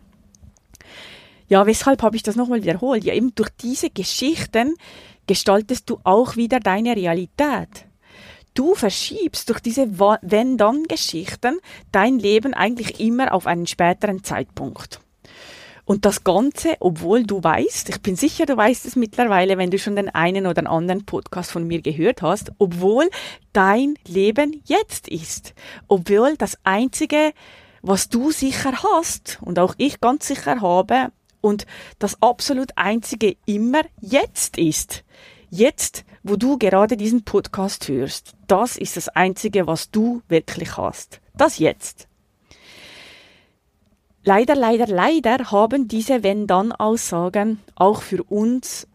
Ja, 1.50 1.66
weshalb 1.66 2.04
habe 2.04 2.16
ich 2.16 2.22
das 2.22 2.36
nochmal 2.36 2.62
wiederholt? 2.62 3.04
Ja, 3.04 3.16
eben 3.16 3.34
durch 3.34 3.50
diese 3.60 3.90
Geschichten 3.90 4.76
gestaltest 5.26 5.90
du 5.90 6.00
auch 6.04 6.36
wieder 6.36 6.60
deine 6.60 6.96
Realität 6.96 7.87
du 8.58 8.76
verschiebst 8.76 9.50
durch 9.50 9.60
diese 9.60 10.00
Wenn-Dann-Geschichten 10.00 11.60
dein 11.92 12.20
Leben 12.20 12.54
eigentlich 12.54 13.00
immer 13.00 13.34
auf 13.34 13.48
einen 13.48 13.68
späteren 13.68 14.24
Zeitpunkt. 14.24 15.00
Und 15.86 16.04
das 16.04 16.26
Ganze, 16.26 16.76
obwohl 16.82 17.24
du 17.24 17.42
weißt, 17.42 17.88
ich 17.88 18.02
bin 18.02 18.18
sicher, 18.18 18.46
du 18.46 18.58
weißt 18.58 18.86
es 18.86 18.98
mittlerweile, 18.98 19.58
wenn 19.58 19.72
du 19.72 19.80
schon 19.80 19.96
den 19.96 20.10
einen 20.10 20.46
oder 20.46 20.70
anderen 20.70 21.06
Podcast 21.06 21.50
von 21.52 21.66
mir 21.66 21.82
gehört 21.82 22.22
hast, 22.22 22.52
obwohl 22.58 23.10
dein 23.54 23.94
Leben 24.06 24.62
jetzt 24.66 25.08
ist. 25.08 25.54
Obwohl 25.88 26.36
das 26.36 26.58
Einzige, 26.66 27.32
was 27.82 28.10
du 28.10 28.32
sicher 28.32 28.74
hast 28.84 29.40
und 29.42 29.60
auch 29.60 29.76
ich 29.78 30.02
ganz 30.02 30.28
sicher 30.28 30.60
habe 30.60 31.14
und 31.40 31.66
das 32.00 32.22
absolut 32.22 32.72
Einzige 32.76 33.38
immer 33.46 33.84
jetzt 34.02 34.58
ist. 34.58 35.06
Jetzt 35.50 36.04
wo 36.28 36.36
du 36.36 36.58
gerade 36.58 36.98
diesen 36.98 37.24
Podcast 37.24 37.88
hörst. 37.88 38.34
Das 38.48 38.78
ist 38.78 38.98
das 38.98 39.10
Einzige, 39.10 39.68
was 39.68 39.92
du 39.92 40.22
wirklich 40.28 40.78
hast. 40.78 41.22
Das 41.36 41.60
jetzt. 41.60 42.08
Leider, 44.24 44.56
leider, 44.56 44.88
leider 44.88 45.52
haben 45.52 45.88
diese 45.88 46.24
Wenn-Dann-Aussagen 46.24 47.60
auch 47.76 48.02
für 48.02 48.24
uns 48.24 48.88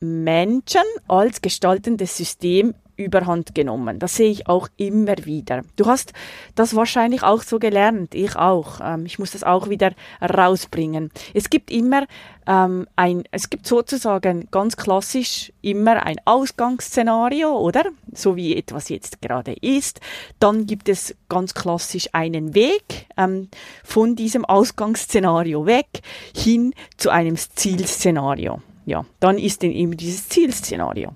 Menschen 0.00 0.82
als 1.08 1.40
gestaltendes 1.40 2.16
System 2.16 2.74
überhand 2.98 3.54
genommen. 3.54 3.98
Das 3.98 4.16
sehe 4.16 4.30
ich 4.30 4.48
auch 4.48 4.68
immer 4.76 5.16
wieder. 5.24 5.62
Du 5.76 5.86
hast 5.86 6.12
das 6.54 6.74
wahrscheinlich 6.74 7.22
auch 7.22 7.42
so 7.42 7.58
gelernt, 7.58 8.14
ich 8.14 8.36
auch. 8.36 8.80
Ähm, 8.82 9.06
ich 9.06 9.18
muss 9.18 9.30
das 9.30 9.44
auch 9.44 9.70
wieder 9.70 9.92
rausbringen. 10.20 11.10
Es 11.32 11.48
gibt 11.48 11.70
immer 11.70 12.06
ähm, 12.46 12.86
ein, 12.96 13.24
es 13.30 13.50
gibt 13.50 13.66
sozusagen 13.66 14.48
ganz 14.50 14.76
klassisch 14.76 15.52
immer 15.62 16.04
ein 16.04 16.16
Ausgangsszenario, 16.24 17.56
oder? 17.56 17.84
So 18.12 18.36
wie 18.36 18.56
etwas 18.56 18.88
jetzt 18.88 19.22
gerade 19.22 19.52
ist. 19.52 20.00
Dann 20.40 20.66
gibt 20.66 20.88
es 20.88 21.14
ganz 21.28 21.54
klassisch 21.54 22.08
einen 22.12 22.54
Weg 22.54 23.06
ähm, 23.16 23.48
von 23.84 24.16
diesem 24.16 24.44
Ausgangsszenario 24.44 25.66
weg 25.66 26.00
hin 26.34 26.74
zu 26.96 27.10
einem 27.10 27.36
Zielszenario. 27.36 28.60
Ja, 28.86 29.04
dann 29.20 29.38
ist 29.38 29.62
dann 29.62 29.70
eben 29.70 29.96
dieses 29.96 30.28
Zielszenario. 30.28 31.14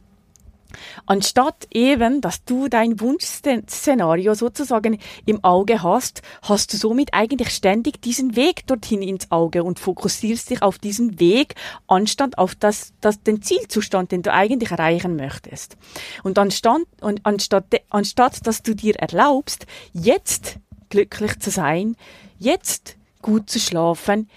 Anstatt 1.07 1.67
eben, 1.71 2.21
dass 2.21 2.45
du 2.45 2.69
dein 2.69 3.00
Wunschszenario 3.00 4.35
sozusagen 4.35 4.99
im 5.26 5.43
Auge 5.45 5.83
hast, 5.83 6.23
hast 6.43 6.73
du 6.73 6.76
somit 6.76 7.14
eigentlich 7.14 7.50
ständig 7.50 8.00
diesen 8.02 8.37
Weg 8.37 8.67
dorthin 8.67 9.02
ins 9.02 9.31
Auge 9.31 9.64
und 9.64 9.79
fokussierst 9.79 10.50
dich 10.50 10.62
auf 10.62 10.79
diesen 10.79 11.21
Weg, 11.21 11.55
anstatt 11.87 12.38
auf 12.38 12.55
das, 12.55 12.93
das, 13.00 13.23
den 13.23 13.43
Zielzustand, 13.43 14.12
den 14.12 14.23
du 14.23 14.33
eigentlich 14.33 14.71
erreichen 14.71 15.17
möchtest. 15.17 15.76
Und 16.23 16.38
anstatt, 16.38 16.83
und 17.00 17.25
anstatt, 17.25 17.64
anstatt, 17.91 18.47
dass 18.47 18.62
du 18.62 18.75
dir 18.75 18.97
erlaubst, 18.97 19.67
jetzt 19.93 20.59
glücklich 20.88 21.38
zu 21.41 21.50
sein, 21.50 21.97
jetzt 22.38 22.97
gut 23.23 23.49
zu 23.49 23.59
schlafen, 23.59 24.29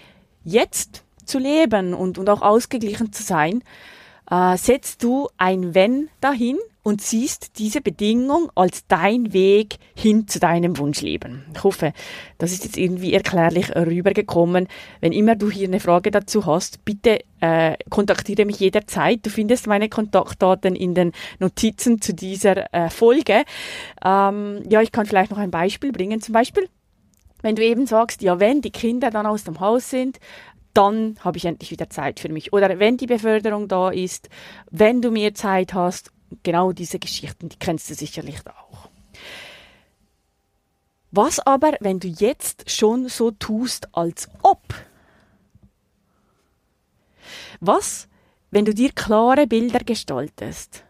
jetzt 0.44 1.02
zu 1.24 1.38
leben 1.38 1.92
und, 1.92 2.18
und 2.18 2.30
auch 2.30 2.40
ausgeglichen 2.40 3.12
zu 3.12 3.22
sein, 3.22 3.62
äh, 4.30 4.56
setzt 4.56 5.02
du 5.02 5.28
ein 5.38 5.74
Wenn 5.74 6.08
dahin 6.20 6.58
und 6.86 7.02
siehst 7.02 7.58
diese 7.58 7.80
Bedingung 7.80 8.48
als 8.54 8.86
dein 8.86 9.32
Weg 9.32 9.78
hin 9.96 10.28
zu 10.28 10.38
deinem 10.38 10.78
Wunschleben. 10.78 11.44
Ich 11.52 11.64
hoffe, 11.64 11.92
das 12.38 12.52
ist 12.52 12.62
jetzt 12.62 12.76
irgendwie 12.76 13.12
erklärlich 13.12 13.74
rübergekommen. 13.74 14.68
Wenn 15.00 15.10
immer 15.10 15.34
du 15.34 15.50
hier 15.50 15.66
eine 15.66 15.80
Frage 15.80 16.12
dazu 16.12 16.46
hast, 16.46 16.84
bitte 16.84 17.24
äh, 17.40 17.76
kontaktiere 17.90 18.44
mich 18.44 18.60
jederzeit. 18.60 19.26
Du 19.26 19.30
findest 19.30 19.66
meine 19.66 19.88
Kontaktdaten 19.88 20.76
in 20.76 20.94
den 20.94 21.10
Notizen 21.40 22.00
zu 22.00 22.14
dieser 22.14 22.72
äh, 22.72 22.88
Folge. 22.88 23.42
Ähm, 24.04 24.62
ja, 24.70 24.80
ich 24.80 24.92
kann 24.92 25.06
vielleicht 25.06 25.32
noch 25.32 25.38
ein 25.38 25.50
Beispiel 25.50 25.90
bringen. 25.90 26.20
Zum 26.20 26.34
Beispiel, 26.34 26.68
wenn 27.42 27.56
du 27.56 27.64
eben 27.64 27.86
sagst, 27.86 28.22
ja, 28.22 28.38
wenn 28.38 28.60
die 28.60 28.70
Kinder 28.70 29.10
dann 29.10 29.26
aus 29.26 29.42
dem 29.42 29.58
Haus 29.58 29.90
sind, 29.90 30.20
dann 30.76 31.16
habe 31.20 31.38
ich 31.38 31.46
endlich 31.46 31.70
wieder 31.70 31.88
Zeit 31.88 32.20
für 32.20 32.28
mich. 32.28 32.52
Oder 32.52 32.78
wenn 32.78 32.98
die 32.98 33.06
Beförderung 33.06 33.66
da 33.66 33.88
ist, 33.90 34.28
wenn 34.70 35.00
du 35.00 35.10
mehr 35.10 35.34
Zeit 35.34 35.72
hast, 35.72 36.10
genau 36.42 36.72
diese 36.72 36.98
Geschichten, 36.98 37.48
die 37.48 37.56
kennst 37.56 37.88
du 37.88 37.94
sicherlich 37.94 38.40
auch. 38.46 38.90
Was 41.10 41.40
aber, 41.40 41.78
wenn 41.80 41.98
du 41.98 42.08
jetzt 42.08 42.70
schon 42.70 43.08
so 43.08 43.30
tust, 43.30 43.88
als 43.94 44.28
ob? 44.42 44.60
Was, 47.60 48.06
wenn 48.50 48.66
du 48.66 48.74
dir 48.74 48.92
klare 48.92 49.46
Bilder 49.46 49.80
gestaltest? 49.80 50.84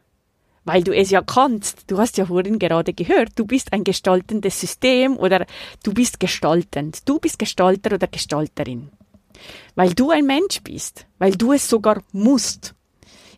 Weil 0.65 0.83
du 0.83 0.93
es 0.93 1.11
ja 1.11 1.23
kannst. 1.23 1.89
Du 1.89 1.99
hast 1.99 2.17
ja 2.17 2.27
vorhin 2.27 2.59
gerade 2.59 2.93
gehört, 2.93 3.31
du 3.37 3.45
bist 3.45 3.73
ein 3.73 3.85
gestaltendes 3.85 4.61
System 4.61 5.17
oder 5.17 5.47
du 5.85 5.95
bist 5.95 6.19
gestaltend. 6.19 7.09
Du 7.09 7.21
bist 7.21 7.39
Gestalter 7.39 7.95
oder 7.95 8.09
Gestalterin. 8.09 8.91
Weil 9.75 9.95
du 9.95 10.11
ein 10.11 10.27
Mensch 10.27 10.63
bist, 10.63 11.07
weil 11.19 11.33
du 11.33 11.53
es 11.53 11.69
sogar 11.69 12.03
musst. 12.13 12.75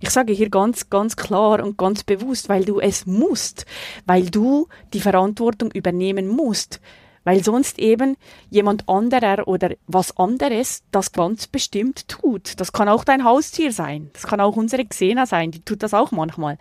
Ich 0.01 0.11
sage 0.11 0.33
hier 0.33 0.49
ganz, 0.49 0.91
ganz 0.91 1.17
klar 1.17 1.63
und 1.63 1.77
ganz 1.77 2.05
bewusst, 2.05 2.49
weil 2.49 2.65
du 2.65 2.81
es 2.81 3.07
musst, 3.07 3.67
weil 4.07 4.31
du 4.31 4.69
die 4.93 5.01
Verantwortung 5.01 5.73
übernehmen 5.73 6.29
musst, 6.29 6.81
weil 7.29 7.45
sonst 7.45 7.79
eben 7.79 8.17
jemand 8.49 8.89
anderer 8.89 9.47
oder 9.47 9.73
was 9.87 10.17
anderes 10.17 10.83
das 10.93 11.13
ganz 11.13 11.47
bestimmt 11.47 12.09
tut. 12.09 12.59
Das 12.59 12.73
kann 12.73 12.89
auch 12.89 13.05
dein 13.05 13.23
Haustier 13.23 13.71
sein, 13.71 14.09
das 14.15 14.27
kann 14.27 14.41
auch 14.41 14.57
unsere 14.57 14.87
Xena 14.87 15.27
sein, 15.27 15.51
die 15.51 15.61
tut 15.61 15.83
das 15.83 15.93
auch 15.93 16.11
manchmal. 16.11 16.57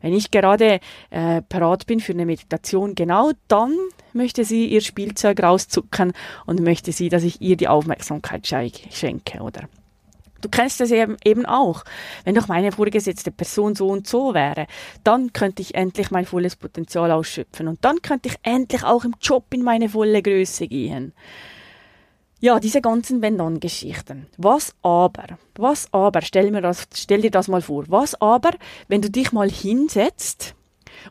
Wenn 0.00 0.14
ich 0.14 0.30
gerade 0.30 0.80
äh, 1.10 1.42
parat 1.42 1.86
bin 1.86 2.00
für 2.00 2.12
eine 2.12 2.24
Meditation, 2.24 2.94
genau 2.94 3.32
dann 3.48 3.76
möchte 4.14 4.46
sie 4.46 4.64
ihr 4.64 4.80
Spielzeug 4.80 5.42
rauszucken 5.42 6.14
und 6.46 6.62
möchte 6.62 6.92
sie, 6.92 7.10
dass 7.10 7.22
ich 7.22 7.42
ihr 7.42 7.58
die 7.58 7.68
Aufmerksamkeit 7.68 8.46
schenke, 8.46 9.42
oder? 9.42 9.68
Du 10.40 10.48
kennst 10.48 10.80
das 10.80 10.90
eben 10.90 11.46
auch. 11.46 11.84
Wenn 12.24 12.34
doch 12.34 12.48
meine 12.48 12.72
vorgesetzte 12.72 13.30
Person 13.30 13.74
so 13.74 13.88
und 13.88 14.06
so 14.06 14.34
wäre, 14.34 14.66
dann 15.04 15.32
könnte 15.32 15.62
ich 15.62 15.74
endlich 15.74 16.10
mein 16.10 16.26
volles 16.26 16.56
Potenzial 16.56 17.10
ausschöpfen 17.10 17.68
und 17.68 17.84
dann 17.84 18.02
könnte 18.02 18.28
ich 18.28 18.36
endlich 18.42 18.84
auch 18.84 19.04
im 19.04 19.14
Job 19.20 19.46
in 19.52 19.62
meine 19.62 19.88
volle 19.88 20.22
Größe 20.22 20.68
gehen. 20.68 21.12
Ja, 22.38 22.60
diese 22.60 22.82
ganzen 22.82 23.22
Wenn-Dann-Geschichten. 23.22 24.26
Was 24.36 24.74
aber? 24.82 25.38
Was 25.54 25.88
aber? 25.92 26.20
Stell, 26.20 26.50
mir 26.50 26.60
das, 26.60 26.86
stell 26.94 27.22
dir 27.22 27.30
das 27.30 27.48
mal 27.48 27.62
vor. 27.62 27.84
Was 27.88 28.20
aber, 28.20 28.50
wenn 28.88 29.00
du 29.00 29.10
dich 29.10 29.32
mal 29.32 29.50
hinsetzt 29.50 30.54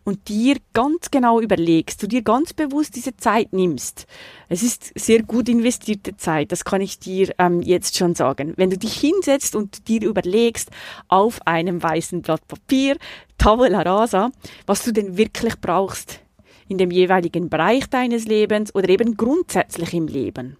und 0.03 0.27
dir 0.29 0.57
ganz 0.73 1.11
genau 1.11 1.39
überlegst, 1.39 2.01
du 2.01 2.07
dir 2.07 2.21
ganz 2.21 2.53
bewusst 2.53 2.95
diese 2.95 3.15
Zeit 3.17 3.53
nimmst. 3.53 4.05
Es 4.49 4.63
ist 4.63 4.91
sehr 4.95 5.23
gut 5.23 5.49
investierte 5.49 6.17
Zeit, 6.17 6.51
das 6.51 6.65
kann 6.65 6.81
ich 6.81 6.99
dir 6.99 7.33
ähm, 7.37 7.61
jetzt 7.61 7.97
schon 7.97 8.15
sagen. 8.15 8.53
Wenn 8.57 8.69
du 8.69 8.77
dich 8.77 8.99
hinsetzt 8.99 9.55
und 9.55 9.87
dir 9.87 10.01
überlegst 10.01 10.69
auf 11.07 11.45
einem 11.45 11.81
weißen 11.81 12.21
Blatt 12.21 12.47
Papier, 12.47 12.97
Tabula 13.37 13.81
rasa, 13.81 14.31
was 14.65 14.83
du 14.83 14.91
denn 14.91 15.17
wirklich 15.17 15.59
brauchst 15.59 16.19
in 16.67 16.77
dem 16.77 16.91
jeweiligen 16.91 17.49
Bereich 17.49 17.87
deines 17.89 18.25
Lebens 18.25 18.73
oder 18.73 18.89
eben 18.89 19.15
grundsätzlich 19.15 19.93
im 19.93 20.07
Leben. 20.07 20.57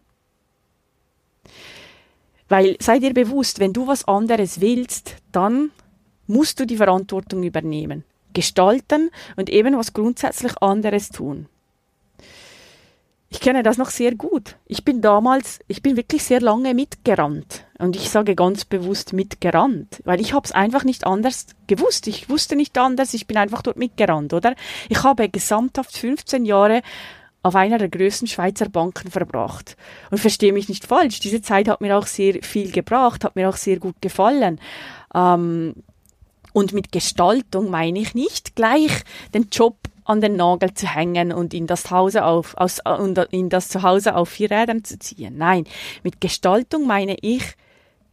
Weil 2.47 2.77
sei 2.79 2.99
dir 2.99 3.13
bewusst, 3.13 3.59
wenn 3.59 3.73
du 3.73 3.87
was 3.87 4.07
anderes 4.07 4.61
willst, 4.61 5.15
dann 5.31 5.71
musst 6.27 6.59
du 6.59 6.65
die 6.65 6.77
Verantwortung 6.77 7.43
übernehmen 7.43 8.03
gestalten 8.35 9.09
und 9.35 9.49
eben 9.49 9.75
was 9.75 9.93
grundsätzlich 9.93 10.61
anderes 10.61 11.09
tun. 11.09 11.47
Ich 13.29 13.41
kenne 13.41 13.63
das 13.63 13.77
noch 13.77 13.89
sehr 13.89 14.15
gut. 14.15 14.55
Ich 14.65 14.85
bin 14.85 15.01
damals, 15.01 15.59
ich 15.67 15.81
bin 15.81 15.97
wirklich 15.97 16.23
sehr 16.23 16.39
lange 16.39 16.73
mitgerannt. 16.73 17.65
Und 17.79 17.95
ich 17.95 18.09
sage 18.09 18.35
ganz 18.35 18.63
bewusst 18.63 19.11
mitgerannt, 19.11 20.01
weil 20.05 20.21
ich 20.21 20.33
habe 20.33 20.45
es 20.45 20.51
einfach 20.51 20.83
nicht 20.83 21.05
anders 21.05 21.47
gewusst. 21.67 22.07
Ich 22.07 22.29
wusste 22.29 22.55
nicht 22.55 22.77
anders, 22.77 23.13
ich 23.13 23.27
bin 23.27 23.35
einfach 23.35 23.61
dort 23.61 23.77
mitgerannt, 23.77 24.33
oder? 24.33 24.55
Ich 24.87 25.03
habe 25.03 25.27
gesamthaft 25.27 25.97
15 25.97 26.45
Jahre 26.45 26.81
auf 27.43 27.55
einer 27.55 27.77
der 27.77 27.89
größten 27.89 28.27
Schweizer 28.27 28.69
Banken 28.69 29.11
verbracht. 29.11 29.75
Und 30.11 30.19
verstehe 30.19 30.53
mich 30.53 30.69
nicht 30.69 30.85
falsch, 30.85 31.19
diese 31.19 31.41
Zeit 31.41 31.67
hat 31.67 31.81
mir 31.81 31.97
auch 31.97 32.07
sehr 32.07 32.41
viel 32.41 32.71
gebracht, 32.71 33.23
hat 33.23 33.35
mir 33.35 33.49
auch 33.49 33.57
sehr 33.57 33.79
gut 33.79 34.01
gefallen. 34.01 34.59
Ähm, 35.13 35.75
und 36.55 36.71
mit 36.71 36.93
Gestaltung 36.93 37.69
meine 37.69 37.99
ich 37.99 38.15
nicht 38.15 38.55
gleich 38.55 39.03
den 39.33 39.49
Job 39.51 39.75
an 40.05 40.21
den 40.21 40.37
Nagel 40.37 40.73
zu 40.73 40.87
hängen 40.87 41.33
und 41.33 41.53
in 41.53 41.67
das 41.67 41.91
Hause 41.91 42.23
auf, 42.23 42.55
aus, 42.55 42.79
und 42.79 43.17
in 43.31 43.49
das 43.49 43.67
Zuhause 43.67 44.15
auf 44.15 44.29
vier 44.29 44.49
Rädern 44.51 44.85
zu 44.85 44.97
ziehen. 44.97 45.37
Nein, 45.37 45.65
mit 46.01 46.21
Gestaltung 46.21 46.87
meine 46.87 47.17
ich 47.19 47.43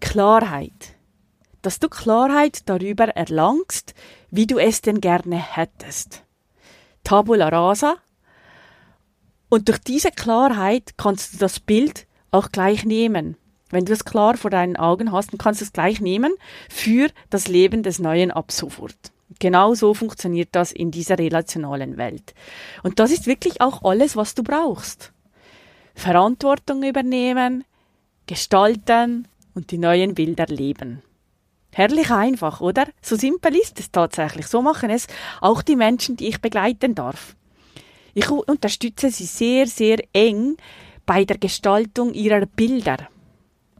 Klarheit. 0.01 0.97
Dass 1.61 1.79
du 1.79 1.89
Klarheit 1.89 2.69
darüber 2.69 3.05
erlangst, 3.11 3.95
wie 4.33 4.49
du 4.49 4.59
es 4.59 4.81
denn 4.81 5.01
gerne 5.01 5.37
hättest. 5.37 6.25
Tabula 7.05 7.49
rasa. 7.49 7.95
Und 9.49 9.69
durch 9.69 9.79
diese 9.79 10.11
Klarheit 10.11 10.95
kannst 10.97 11.35
du 11.35 11.39
das 11.39 11.61
Bild 11.61 12.09
auch 12.33 12.51
gleich 12.51 12.85
nehmen. 12.85 13.37
Wenn 13.73 13.87
du 13.87 13.93
es 13.93 14.05
klar 14.05 14.37
vor 14.37 14.51
deinen 14.51 14.77
Augen 14.77 15.11
hast, 15.11 15.33
dann 15.33 15.39
kannst 15.39 15.61
du 15.61 15.65
es 15.65 15.73
gleich 15.73 16.01
nehmen 16.01 16.33
für 16.69 17.09
das 17.31 17.49
Leben 17.49 17.83
des 17.83 17.99
Neuen 17.99 18.31
ab 18.31 18.53
sofort. 18.53 19.13
Genau 19.41 19.75
so 19.75 19.95
funktioniert 19.95 20.51
das 20.53 20.73
in 20.73 20.91
dieser 20.91 21.19
relationalen 21.19 21.97
Welt. 21.97 22.35
Und 22.83 23.01
das 23.01 23.11
ist 23.11 23.27
wirklich 23.27 23.61
auch 23.63 23.83
alles, 23.83 24.15
was 24.15 24.35
du 24.35 24.43
brauchst. 24.43 25.13
Verantwortung 25.95 26.83
übernehmen, 26.83 27.65
gestalten 28.27 29.27
und 29.55 29.71
die 29.71 29.79
neuen 29.79 30.15
Bilder 30.15 30.47
leben. 30.47 31.03
Herrlich 31.75 32.11
einfach, 32.11 32.61
oder? 32.61 32.87
So 33.01 33.17
simpel 33.17 33.57
ist 33.57 33.81
es 33.81 33.91
tatsächlich. 33.91 34.47
So 34.47 34.61
machen 34.61 34.91
es 34.91 35.07
auch 35.41 35.63
die 35.63 35.77
Menschen, 35.77 36.17
die 36.17 36.29
ich 36.29 36.43
begleiten 36.43 36.95
darf. 36.95 37.35
Ich 38.13 38.31
unterstütze 38.31 39.11
sie 39.11 39.25
sehr, 39.25 39.67
sehr 39.67 39.99
eng 40.13 40.59
bei 41.07 41.25
der 41.25 41.39
Gestaltung 41.39 42.13
ihrer 42.13 42.45
Bilder. 42.45 43.09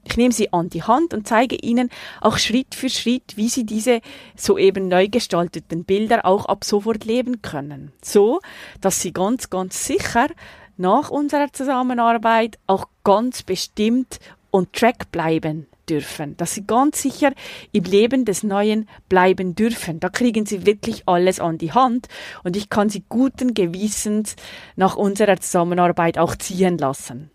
Ich 0.05 0.17
nehme 0.17 0.33
sie 0.33 0.53
an 0.53 0.69
die 0.69 0.83
Hand 0.83 1.15
und 1.15 1.27
zeige 1.27 1.57
ihnen 1.57 1.89
auch 2.21 2.39
Schritt 2.39 2.75
für 2.75 2.91
Schritt, 2.91 3.37
wie 3.37 3.49
sie 3.49 3.65
diese 3.65 4.01
soeben 4.37 4.89
neu 4.89 5.09
gestalteten 5.09 5.85
Bilder 5.85 6.27
auch 6.27 6.47
ab 6.47 6.65
sofort 6.65 7.05
leben 7.05 7.43
können. 7.43 7.93
So, 8.03 8.41
dass 8.81 9.01
sie 9.01 9.13
ganz, 9.13 9.51
ganz 9.51 9.87
sicher 9.87 10.29
nach 10.77 11.11
unserer 11.11 11.53
Zusammenarbeit 11.53 12.59
auch 12.67 12.87
ganz 13.05 13.43
bestimmt 13.43 14.19
und 14.51 14.73
track 14.73 15.11
bleiben 15.13 15.67
dürfen, 15.89 16.37
dass 16.37 16.55
sie 16.55 16.67
ganz 16.67 17.03
sicher 17.03 17.33
im 17.73 17.85
Leben 17.85 18.25
des 18.25 18.43
Neuen 18.43 18.89
bleiben 19.09 19.55
dürfen. 19.55 20.01
Da 20.01 20.09
kriegen 20.09 20.47
sie 20.47 20.67
wirklich 20.67 21.03
alles 21.07 21.41
an 21.41 21.59
die 21.59 21.73
Hand 21.73 22.09
und 22.45 22.57
ich 22.57 22.71
kann 22.71 22.89
sie 22.89 23.03
guten 23.09 23.55
Gewissens 23.55 24.37
nach 24.77 24.97
unserer 24.97 25.41
Zusammenarbeit 25.41 26.19
auch 26.19 26.37
ziehen 26.37 26.79
lassen. 26.79 27.32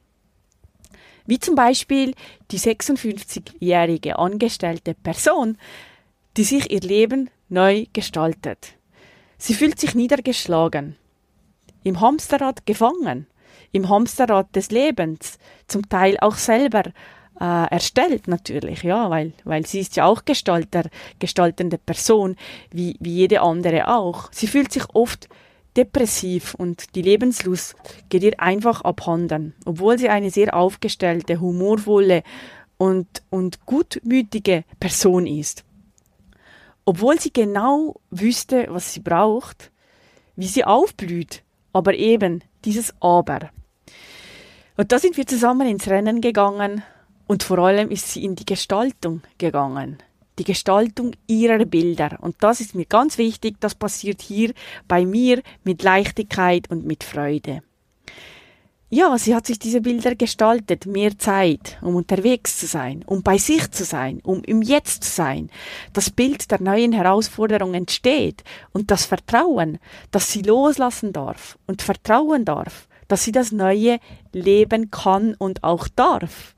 Wie 1.28 1.40
zum 1.40 1.56
Beispiel 1.56 2.16
die 2.52 2.60
56-jährige 2.60 4.18
angestellte 4.18 4.96
Person, 4.96 5.58
die 6.38 6.44
sich 6.44 6.72
ihr 6.72 6.82
Leben 6.82 7.30
neu 7.50 7.86
gestaltet. 7.94 8.74
Sie 9.38 9.54
fühlt 9.54 9.80
sich 9.80 9.94
niedergeschlagen, 9.94 10.96
im 11.84 12.02
Hamsterrad 12.02 12.66
gefangen, 12.66 13.28
im 13.72 13.90
Hamsterrad 13.90 14.56
des 14.56 14.72
Lebens, 14.72 15.38
zum 15.68 15.88
Teil 15.90 16.18
auch 16.20 16.36
selber 16.36 16.84
äh, 17.40 17.70
erstellt 17.70 18.28
natürlich, 18.28 18.84
ja, 18.84 19.10
weil, 19.10 19.34
weil 19.44 19.66
sie 19.66 19.80
ist 19.80 19.96
ja 19.96 20.06
auch 20.06 20.26
Gestalter, 20.26 20.84
gestaltende 21.20 21.78
Person, 21.78 22.36
wie, 22.72 22.96
wie 23.00 23.13
jede 23.13 23.42
andere 23.42 23.88
auch. 23.90 24.30
Sie 24.32 24.48
fühlt 24.48 24.72
sich 24.72 24.84
oft 24.94 25.30
depressiv 25.78 26.56
und 26.56 26.96
die 26.96 27.02
Lebenslust 27.02 27.76
geht 28.10 28.24
ihr 28.24 28.40
einfach 28.40 28.82
abhanden, 28.82 29.54
obwohl 29.66 29.98
sie 29.98 30.10
eine 30.10 30.32
sehr 30.32 30.56
aufgestellte, 30.56 31.40
humorvolle 31.40 32.24
und, 32.78 33.08
und 33.30 33.66
gutmütige 33.66 34.63
Person 34.80 35.28
ist. 35.28 35.63
Obwohl 36.84 37.20
sie 37.20 37.32
genau 37.32 38.00
wüsste, 38.10 38.68
was 38.70 38.94
sie 38.94 39.02
braucht, 39.02 39.72
wie 40.36 40.48
sie 40.48 40.66
aufblüht, 40.66 41.44
aber 41.74 41.94
eben 41.94 42.44
dieses 42.66 42.94
Aber. 43.00 43.52
Und 44.78 44.92
da 44.92 45.00
sind 45.00 45.18
wir 45.18 45.28
zusammen 45.28 45.68
ins 45.68 45.88
Rennen 45.88 46.22
gegangen 46.22 46.84
und 47.28 47.44
vor 47.44 47.60
allem 47.60 47.92
ist 47.92 48.12
sie 48.12 48.24
in 48.24 48.36
die 48.36 48.46
Gestaltung 48.46 49.22
gegangen 49.38 49.98
die 50.39 50.43
Gestaltung 50.43 51.13
ihrer 51.28 51.65
Bilder. 51.65 52.17
Und 52.21 52.36
das 52.39 52.62
ist 52.62 52.76
mir 52.76 52.86
ganz 52.86 53.17
wichtig, 53.17 53.56
das 53.60 53.76
passiert 53.76 54.21
hier 54.21 54.54
bei 54.88 55.06
mir 55.06 55.41
mit 55.63 55.84
Leichtigkeit 55.84 56.69
und 56.69 56.86
mit 56.86 57.04
Freude. 57.04 57.62
Ja, 58.89 59.17
sie 59.17 59.36
hat 59.36 59.45
sich 59.45 59.60
diese 59.60 59.82
Bilder 59.82 60.15
gestaltet, 60.15 60.86
mehr 60.86 61.17
Zeit, 61.17 61.78
um 61.82 61.95
unterwegs 61.95 62.58
zu 62.58 62.67
sein, 62.67 63.04
um 63.06 63.21
bei 63.21 63.38
sich 63.38 63.69
zu 63.71 63.84
sein, 63.84 64.21
um 64.23 64.41
im 64.43 64.62
Jetzt 64.62 65.04
zu 65.04 65.12
sein. 65.12 65.50
Das 65.91 66.10
Bild 66.10 66.50
der 66.52 66.62
neuen 66.62 66.93
Herausforderung 66.93 67.73
entsteht 67.73 68.45
und 68.71 68.89
das 68.89 69.06
Vertrauen, 69.06 69.80
dass 70.12 70.32
sie 70.32 70.41
loslassen 70.41 71.12
darf 71.12 71.60
und 71.67 71.82
vertrauen 71.82 72.45
darf, 72.45 72.88
dass 73.10 73.26
sie 73.26 73.34
das 73.34 73.52
Neue 73.52 74.00
leben 74.32 74.89
kann 74.89 75.34
und 75.34 75.65
auch 75.65 75.89
darf 75.89 76.56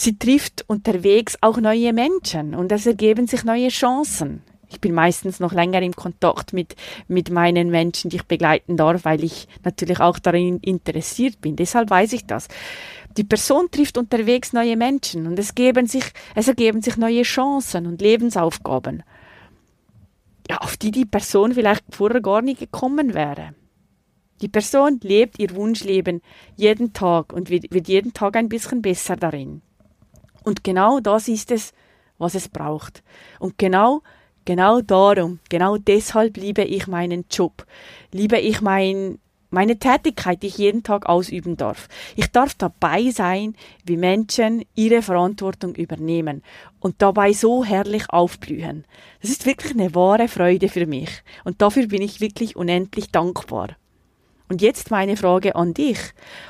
sie 0.00 0.18
trifft 0.18 0.64
unterwegs 0.66 1.36
auch 1.42 1.58
neue 1.58 1.92
Menschen 1.92 2.54
und 2.54 2.72
es 2.72 2.86
ergeben 2.86 3.26
sich 3.26 3.44
neue 3.44 3.68
Chancen. 3.68 4.42
Ich 4.70 4.80
bin 4.80 4.94
meistens 4.94 5.40
noch 5.40 5.52
länger 5.52 5.82
im 5.82 5.94
Kontakt 5.94 6.52
mit, 6.52 6.76
mit 7.08 7.30
meinen 7.30 7.70
Menschen, 7.70 8.08
die 8.08 8.16
ich 8.16 8.24
begleiten 8.24 8.76
darf, 8.76 9.04
weil 9.04 9.24
ich 9.24 9.48
natürlich 9.64 10.00
auch 10.00 10.18
darin 10.18 10.58
interessiert 10.60 11.40
bin. 11.40 11.56
Deshalb 11.56 11.90
weiß 11.90 12.12
ich 12.12 12.24
das. 12.24 12.48
Die 13.16 13.24
Person 13.24 13.68
trifft 13.70 13.98
unterwegs 13.98 14.52
neue 14.52 14.76
Menschen 14.76 15.26
und 15.26 15.38
es, 15.38 15.54
geben 15.56 15.86
sich, 15.86 16.04
es 16.36 16.46
ergeben 16.46 16.80
sich 16.80 16.96
neue 16.96 17.22
Chancen 17.22 17.86
und 17.86 18.00
Lebensaufgaben, 18.00 19.02
ja, 20.48 20.58
auf 20.58 20.76
die 20.76 20.92
die 20.92 21.04
Person 21.04 21.52
vielleicht 21.52 21.84
vorher 21.90 22.20
gar 22.20 22.40
nicht 22.40 22.60
gekommen 22.60 23.12
wäre. 23.12 23.54
Die 24.40 24.48
Person 24.48 25.00
lebt 25.02 25.38
ihr 25.40 25.54
Wunschleben 25.54 26.22
jeden 26.56 26.92
Tag 26.92 27.32
und 27.32 27.50
wird, 27.50 27.74
wird 27.74 27.88
jeden 27.88 28.14
Tag 28.14 28.36
ein 28.36 28.48
bisschen 28.48 28.80
besser 28.80 29.16
darin. 29.16 29.62
Und 30.44 30.64
genau 30.64 31.00
das 31.00 31.28
ist 31.28 31.50
es, 31.50 31.72
was 32.18 32.34
es 32.34 32.48
braucht. 32.48 33.02
Und 33.38 33.58
genau, 33.58 34.02
genau 34.44 34.80
darum, 34.80 35.40
genau 35.48 35.76
deshalb 35.76 36.36
liebe 36.36 36.62
ich 36.62 36.86
meinen 36.86 37.24
Job, 37.30 37.66
liebe 38.12 38.38
ich 38.38 38.60
mein, 38.60 39.18
meine 39.50 39.78
Tätigkeit, 39.78 40.42
die 40.42 40.48
ich 40.48 40.58
jeden 40.58 40.82
Tag 40.82 41.06
ausüben 41.06 41.56
darf. 41.56 41.88
Ich 42.16 42.30
darf 42.30 42.54
dabei 42.54 43.10
sein, 43.10 43.56
wie 43.84 43.96
Menschen 43.96 44.64
ihre 44.74 45.02
Verantwortung 45.02 45.74
übernehmen 45.74 46.42
und 46.78 47.02
dabei 47.02 47.32
so 47.32 47.64
herrlich 47.64 48.08
aufblühen. 48.10 48.84
Das 49.20 49.30
ist 49.30 49.46
wirklich 49.46 49.72
eine 49.72 49.94
wahre 49.94 50.28
Freude 50.28 50.68
für 50.68 50.86
mich 50.86 51.22
und 51.44 51.60
dafür 51.60 51.88
bin 51.88 52.02
ich 52.02 52.20
wirklich 52.20 52.54
unendlich 52.56 53.10
dankbar. 53.10 53.76
Und 54.48 54.62
jetzt 54.62 54.90
meine 54.90 55.16
Frage 55.16 55.54
an 55.54 55.74
dich. 55.74 55.98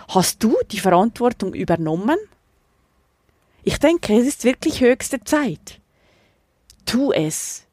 Hast 0.09 0.43
du 0.43 0.57
die 0.71 0.81
Verantwortung 0.81 1.53
übernommen? 1.53 2.17
Ich 3.63 3.79
denke, 3.79 4.19
es 4.19 4.27
ist 4.27 4.45
wirklich 4.45 4.81
höchste 4.81 5.23
Zeit. 5.23 5.81
Tu 6.87 7.13
es. 7.13 7.67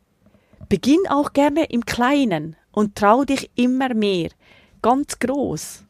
Beginn 0.68 1.08
auch 1.10 1.32
gerne 1.32 1.66
im 1.66 1.86
Kleinen 1.86 2.58
und 2.72 2.96
trau 2.96 3.24
dich 3.24 3.50
immer 3.56 3.94
mehr, 3.94 4.30
ganz 4.82 5.18
groß. 5.20 5.86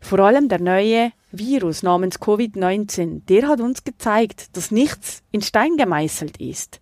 Vor 0.00 0.18
allem 0.18 0.48
der 0.48 0.60
neue 0.60 1.12
Virus 1.30 1.84
namens 1.84 2.20
Covid-19, 2.20 3.22
der 3.28 3.46
hat 3.46 3.60
uns 3.60 3.84
gezeigt, 3.84 4.56
dass 4.56 4.72
nichts 4.72 5.22
in 5.30 5.42
Stein 5.42 5.76
gemeißelt 5.76 6.38
ist. 6.38 6.80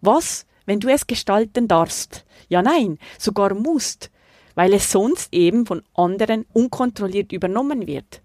Was, 0.00 0.46
wenn 0.64 0.80
du 0.80 0.88
es 0.88 1.06
gestalten 1.06 1.68
darfst? 1.68 2.24
Ja, 2.48 2.62
nein, 2.62 2.98
sogar 3.18 3.54
musst, 3.54 4.10
weil 4.56 4.72
es 4.72 4.90
sonst 4.90 5.32
eben 5.32 5.64
von 5.64 5.82
anderen 5.94 6.44
unkontrolliert 6.52 7.30
übernommen 7.30 7.86
wird. 7.86 8.22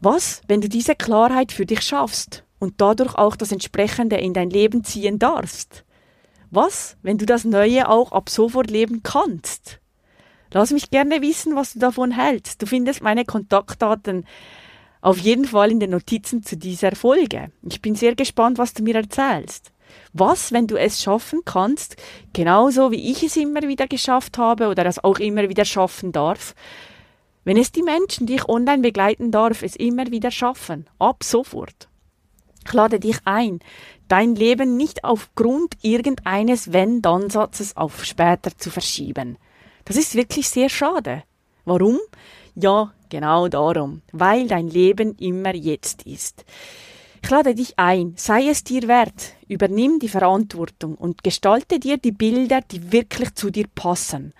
Was, 0.00 0.42
wenn 0.46 0.60
du 0.60 0.68
diese 0.68 0.94
Klarheit 0.94 1.50
für 1.50 1.66
dich 1.66 1.80
schaffst 1.82 2.44
und 2.58 2.80
dadurch 2.80 3.14
auch 3.16 3.34
das 3.34 3.52
Entsprechende 3.52 4.16
in 4.16 4.32
dein 4.32 4.50
Leben 4.50 4.84
ziehen 4.84 5.18
darfst? 5.18 5.84
Was, 6.50 6.96
wenn 7.02 7.18
du 7.18 7.26
das 7.26 7.44
Neue 7.44 7.88
auch 7.88 8.12
ab 8.12 8.30
sofort 8.30 8.70
leben 8.70 9.02
kannst? 9.02 9.80
Lass 10.52 10.70
mich 10.70 10.90
gerne 10.90 11.20
wissen, 11.20 11.56
was 11.56 11.74
du 11.74 11.78
davon 11.78 12.12
hältst. 12.12 12.62
Du 12.62 12.66
findest 12.66 13.02
meine 13.02 13.24
Kontaktdaten 13.24 14.24
auf 15.00 15.18
jeden 15.18 15.44
Fall 15.44 15.70
in 15.70 15.80
den 15.80 15.90
Notizen 15.90 16.42
zu 16.42 16.56
dieser 16.56 16.96
Folge. 16.96 17.50
Ich 17.62 17.82
bin 17.82 17.94
sehr 17.94 18.14
gespannt, 18.14 18.58
was 18.58 18.74
du 18.74 18.82
mir 18.82 18.96
erzählst. 18.96 19.72
Was, 20.12 20.52
wenn 20.52 20.66
du 20.66 20.76
es 20.76 21.02
schaffen 21.02 21.40
kannst, 21.44 21.96
genauso 22.32 22.90
wie 22.90 23.10
ich 23.10 23.22
es 23.22 23.36
immer 23.36 23.62
wieder 23.62 23.86
geschafft 23.86 24.38
habe 24.38 24.68
oder 24.68 24.86
es 24.86 25.02
auch 25.02 25.18
immer 25.18 25.48
wieder 25.48 25.64
schaffen 25.64 26.12
darf, 26.12 26.54
wenn 27.48 27.56
es 27.56 27.72
die 27.72 27.82
Menschen, 27.82 28.26
die 28.26 28.34
ich 28.34 28.46
online 28.46 28.82
begleiten 28.82 29.30
darf, 29.30 29.62
es 29.62 29.74
immer 29.74 30.10
wieder 30.10 30.30
schaffen, 30.30 30.86
ab 30.98 31.24
sofort. 31.24 31.88
Ich 32.66 32.74
lade 32.74 33.00
dich 33.00 33.16
ein, 33.24 33.60
dein 34.06 34.34
Leben 34.34 34.76
nicht 34.76 35.02
aufgrund 35.02 35.72
irgendeines 35.80 36.74
Wenn-Dann-Satzes 36.74 37.74
auf 37.74 38.04
später 38.04 38.50
zu 38.54 38.70
verschieben. 38.70 39.38
Das 39.86 39.96
ist 39.96 40.14
wirklich 40.14 40.46
sehr 40.46 40.68
schade. 40.68 41.22
Warum? 41.64 41.98
Ja, 42.54 42.92
genau 43.08 43.48
darum, 43.48 44.02
weil 44.12 44.46
dein 44.46 44.68
Leben 44.68 45.16
immer 45.16 45.54
jetzt 45.54 46.02
ist. 46.02 46.44
Ich 47.22 47.30
lade 47.30 47.54
dich 47.54 47.78
ein, 47.78 48.12
sei 48.18 48.46
es 48.48 48.62
dir 48.62 48.86
wert, 48.88 49.32
übernimm 49.48 50.00
die 50.00 50.10
Verantwortung 50.10 50.96
und 50.96 51.24
gestalte 51.24 51.80
dir 51.80 51.96
die 51.96 52.12
Bilder, 52.12 52.60
die 52.60 52.92
wirklich 52.92 53.34
zu 53.36 53.48
dir 53.48 53.68
passen. 53.74 54.34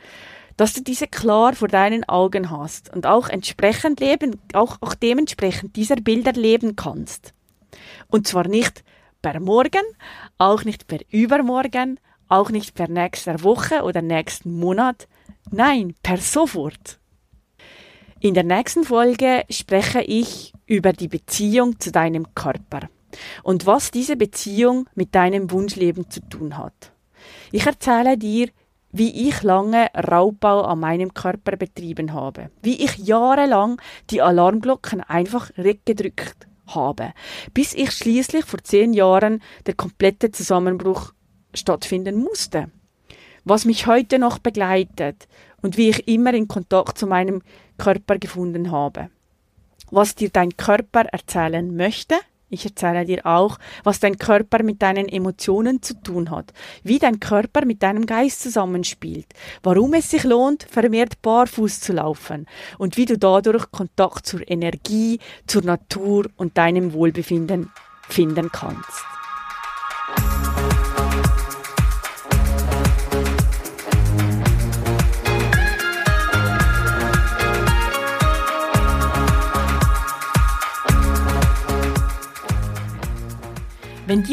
Dass 0.59 0.75
du 0.75 0.83
diese 0.83 1.07
klar 1.07 1.55
vor 1.55 1.68
deinen 1.68 2.07
Augen 2.07 2.51
hast 2.51 2.94
und 2.94 3.07
auch 3.07 3.31
entsprechend 3.31 4.01
leben, 4.01 4.38
auch, 4.53 4.77
auch 4.83 4.92
dementsprechend 4.92 5.77
dieser 5.77 5.97
Bilder 5.97 6.33
leben 6.33 6.77
kannst. 6.77 7.33
Und 8.09 8.29
zwar 8.29 8.47
nicht 8.47 8.85
per 9.23 9.40
Morgen, 9.40 9.85
auch 10.37 10.64
nicht 10.64 10.87
per 10.87 10.99
Übermorgen, 11.11 11.99
auch 12.29 12.51
nicht 12.51 12.75
per 12.75 12.88
nächster 12.88 13.42
Woche 13.42 13.83
oder 13.83 14.03
nächsten 14.03 14.53
Monat, 14.53 15.09
Nein, 15.51 15.94
per 16.03 16.18
sofort. 16.18 16.99
In 18.21 18.35
der 18.35 18.44
nächsten 18.44 18.85
Folge 18.85 19.44
spreche 19.49 20.03
ich 20.03 20.53
über 20.66 20.92
die 20.92 21.09
Beziehung 21.09 21.81
zu 21.81 21.90
deinem 21.90 22.35
Körper 22.35 22.90
und 23.42 23.64
was 23.64 23.90
diese 23.90 24.16
Beziehung 24.16 24.88
mit 24.94 25.14
deinem 25.14 25.51
Wunschleben 25.51 26.11
zu 26.11 26.21
tun 26.29 26.59
hat. 26.59 26.92
Ich 27.51 27.64
erzähle 27.64 28.18
dir, 28.18 28.51
wie 28.90 29.29
ich 29.29 29.42
lange 29.42 29.88
Raubbau 29.94 30.62
an 30.62 30.81
meinem 30.81 31.14
Körper 31.14 31.57
betrieben 31.57 32.12
habe, 32.12 32.51
wie 32.62 32.83
ich 32.83 32.96
jahrelang 32.98 33.81
die 34.11 34.22
Alarmglocken 34.22 35.03
einfach 35.03 35.51
weggedrückt 35.57 36.46
habe, 36.66 37.12
bis 37.55 37.74
ich 37.74 37.92
schließlich 37.92 38.44
vor 38.44 38.62
zehn 38.62 38.92
Jahren 38.92 39.42
der 39.66 39.74
komplette 39.74 40.31
Zusammenbruch 40.31 41.12
stattfinden 41.55 42.16
musste. 42.16 42.70
Was 43.44 43.64
mich 43.64 43.87
heute 43.87 44.18
noch 44.18 44.38
begleitet 44.38 45.29
und 45.62 45.77
wie 45.77 45.90
ich 45.90 46.09
immer 46.09 46.35
in 46.35 46.48
Kontakt 46.48 46.98
zu 46.98 47.07
meinem 47.07 47.42
Körper 47.79 48.18
gefunden 48.18 48.70
habe. 48.70 49.11
Was 49.90 50.14
dir 50.14 50.29
dein 50.29 50.57
Körper 50.57 51.03
erzählen 51.07 51.74
möchte, 51.74 52.16
ich 52.51 52.65
erzähle 52.65 53.05
dir 53.05 53.27
auch, 53.27 53.59
was 53.85 54.01
dein 54.01 54.19
Körper 54.19 54.63
mit 54.63 54.83
deinen 54.83 55.09
Emotionen 55.09 55.83
zu 55.83 55.95
tun 55.95 56.31
hat, 56.31 56.53
wie 56.83 56.99
dein 56.99 57.21
Körper 57.21 57.65
mit 57.65 57.83
deinem 57.83 58.07
Geist 58.07 58.43
zusammenspielt, 58.43 59.27
warum 59.63 59.95
es 59.95 60.11
sich 60.11 60.25
lohnt, 60.25 60.65
vermehrt 60.65 61.21
barfuß 61.23 61.81
zu 61.81 61.93
laufen 61.93 62.47
und 62.79 62.97
wie 62.97 63.07
du 63.07 63.19
dadurch 63.19 63.71
Kontakt 63.71 64.27
zur 64.27 64.49
Energie, 64.49 65.19
zur 65.47 65.63
Natur 65.63 66.27
und 66.37 66.57
deinem 66.57 66.93
Wohlbefinden 66.93 67.71
finden 68.09 68.51
kannst. 68.51 69.17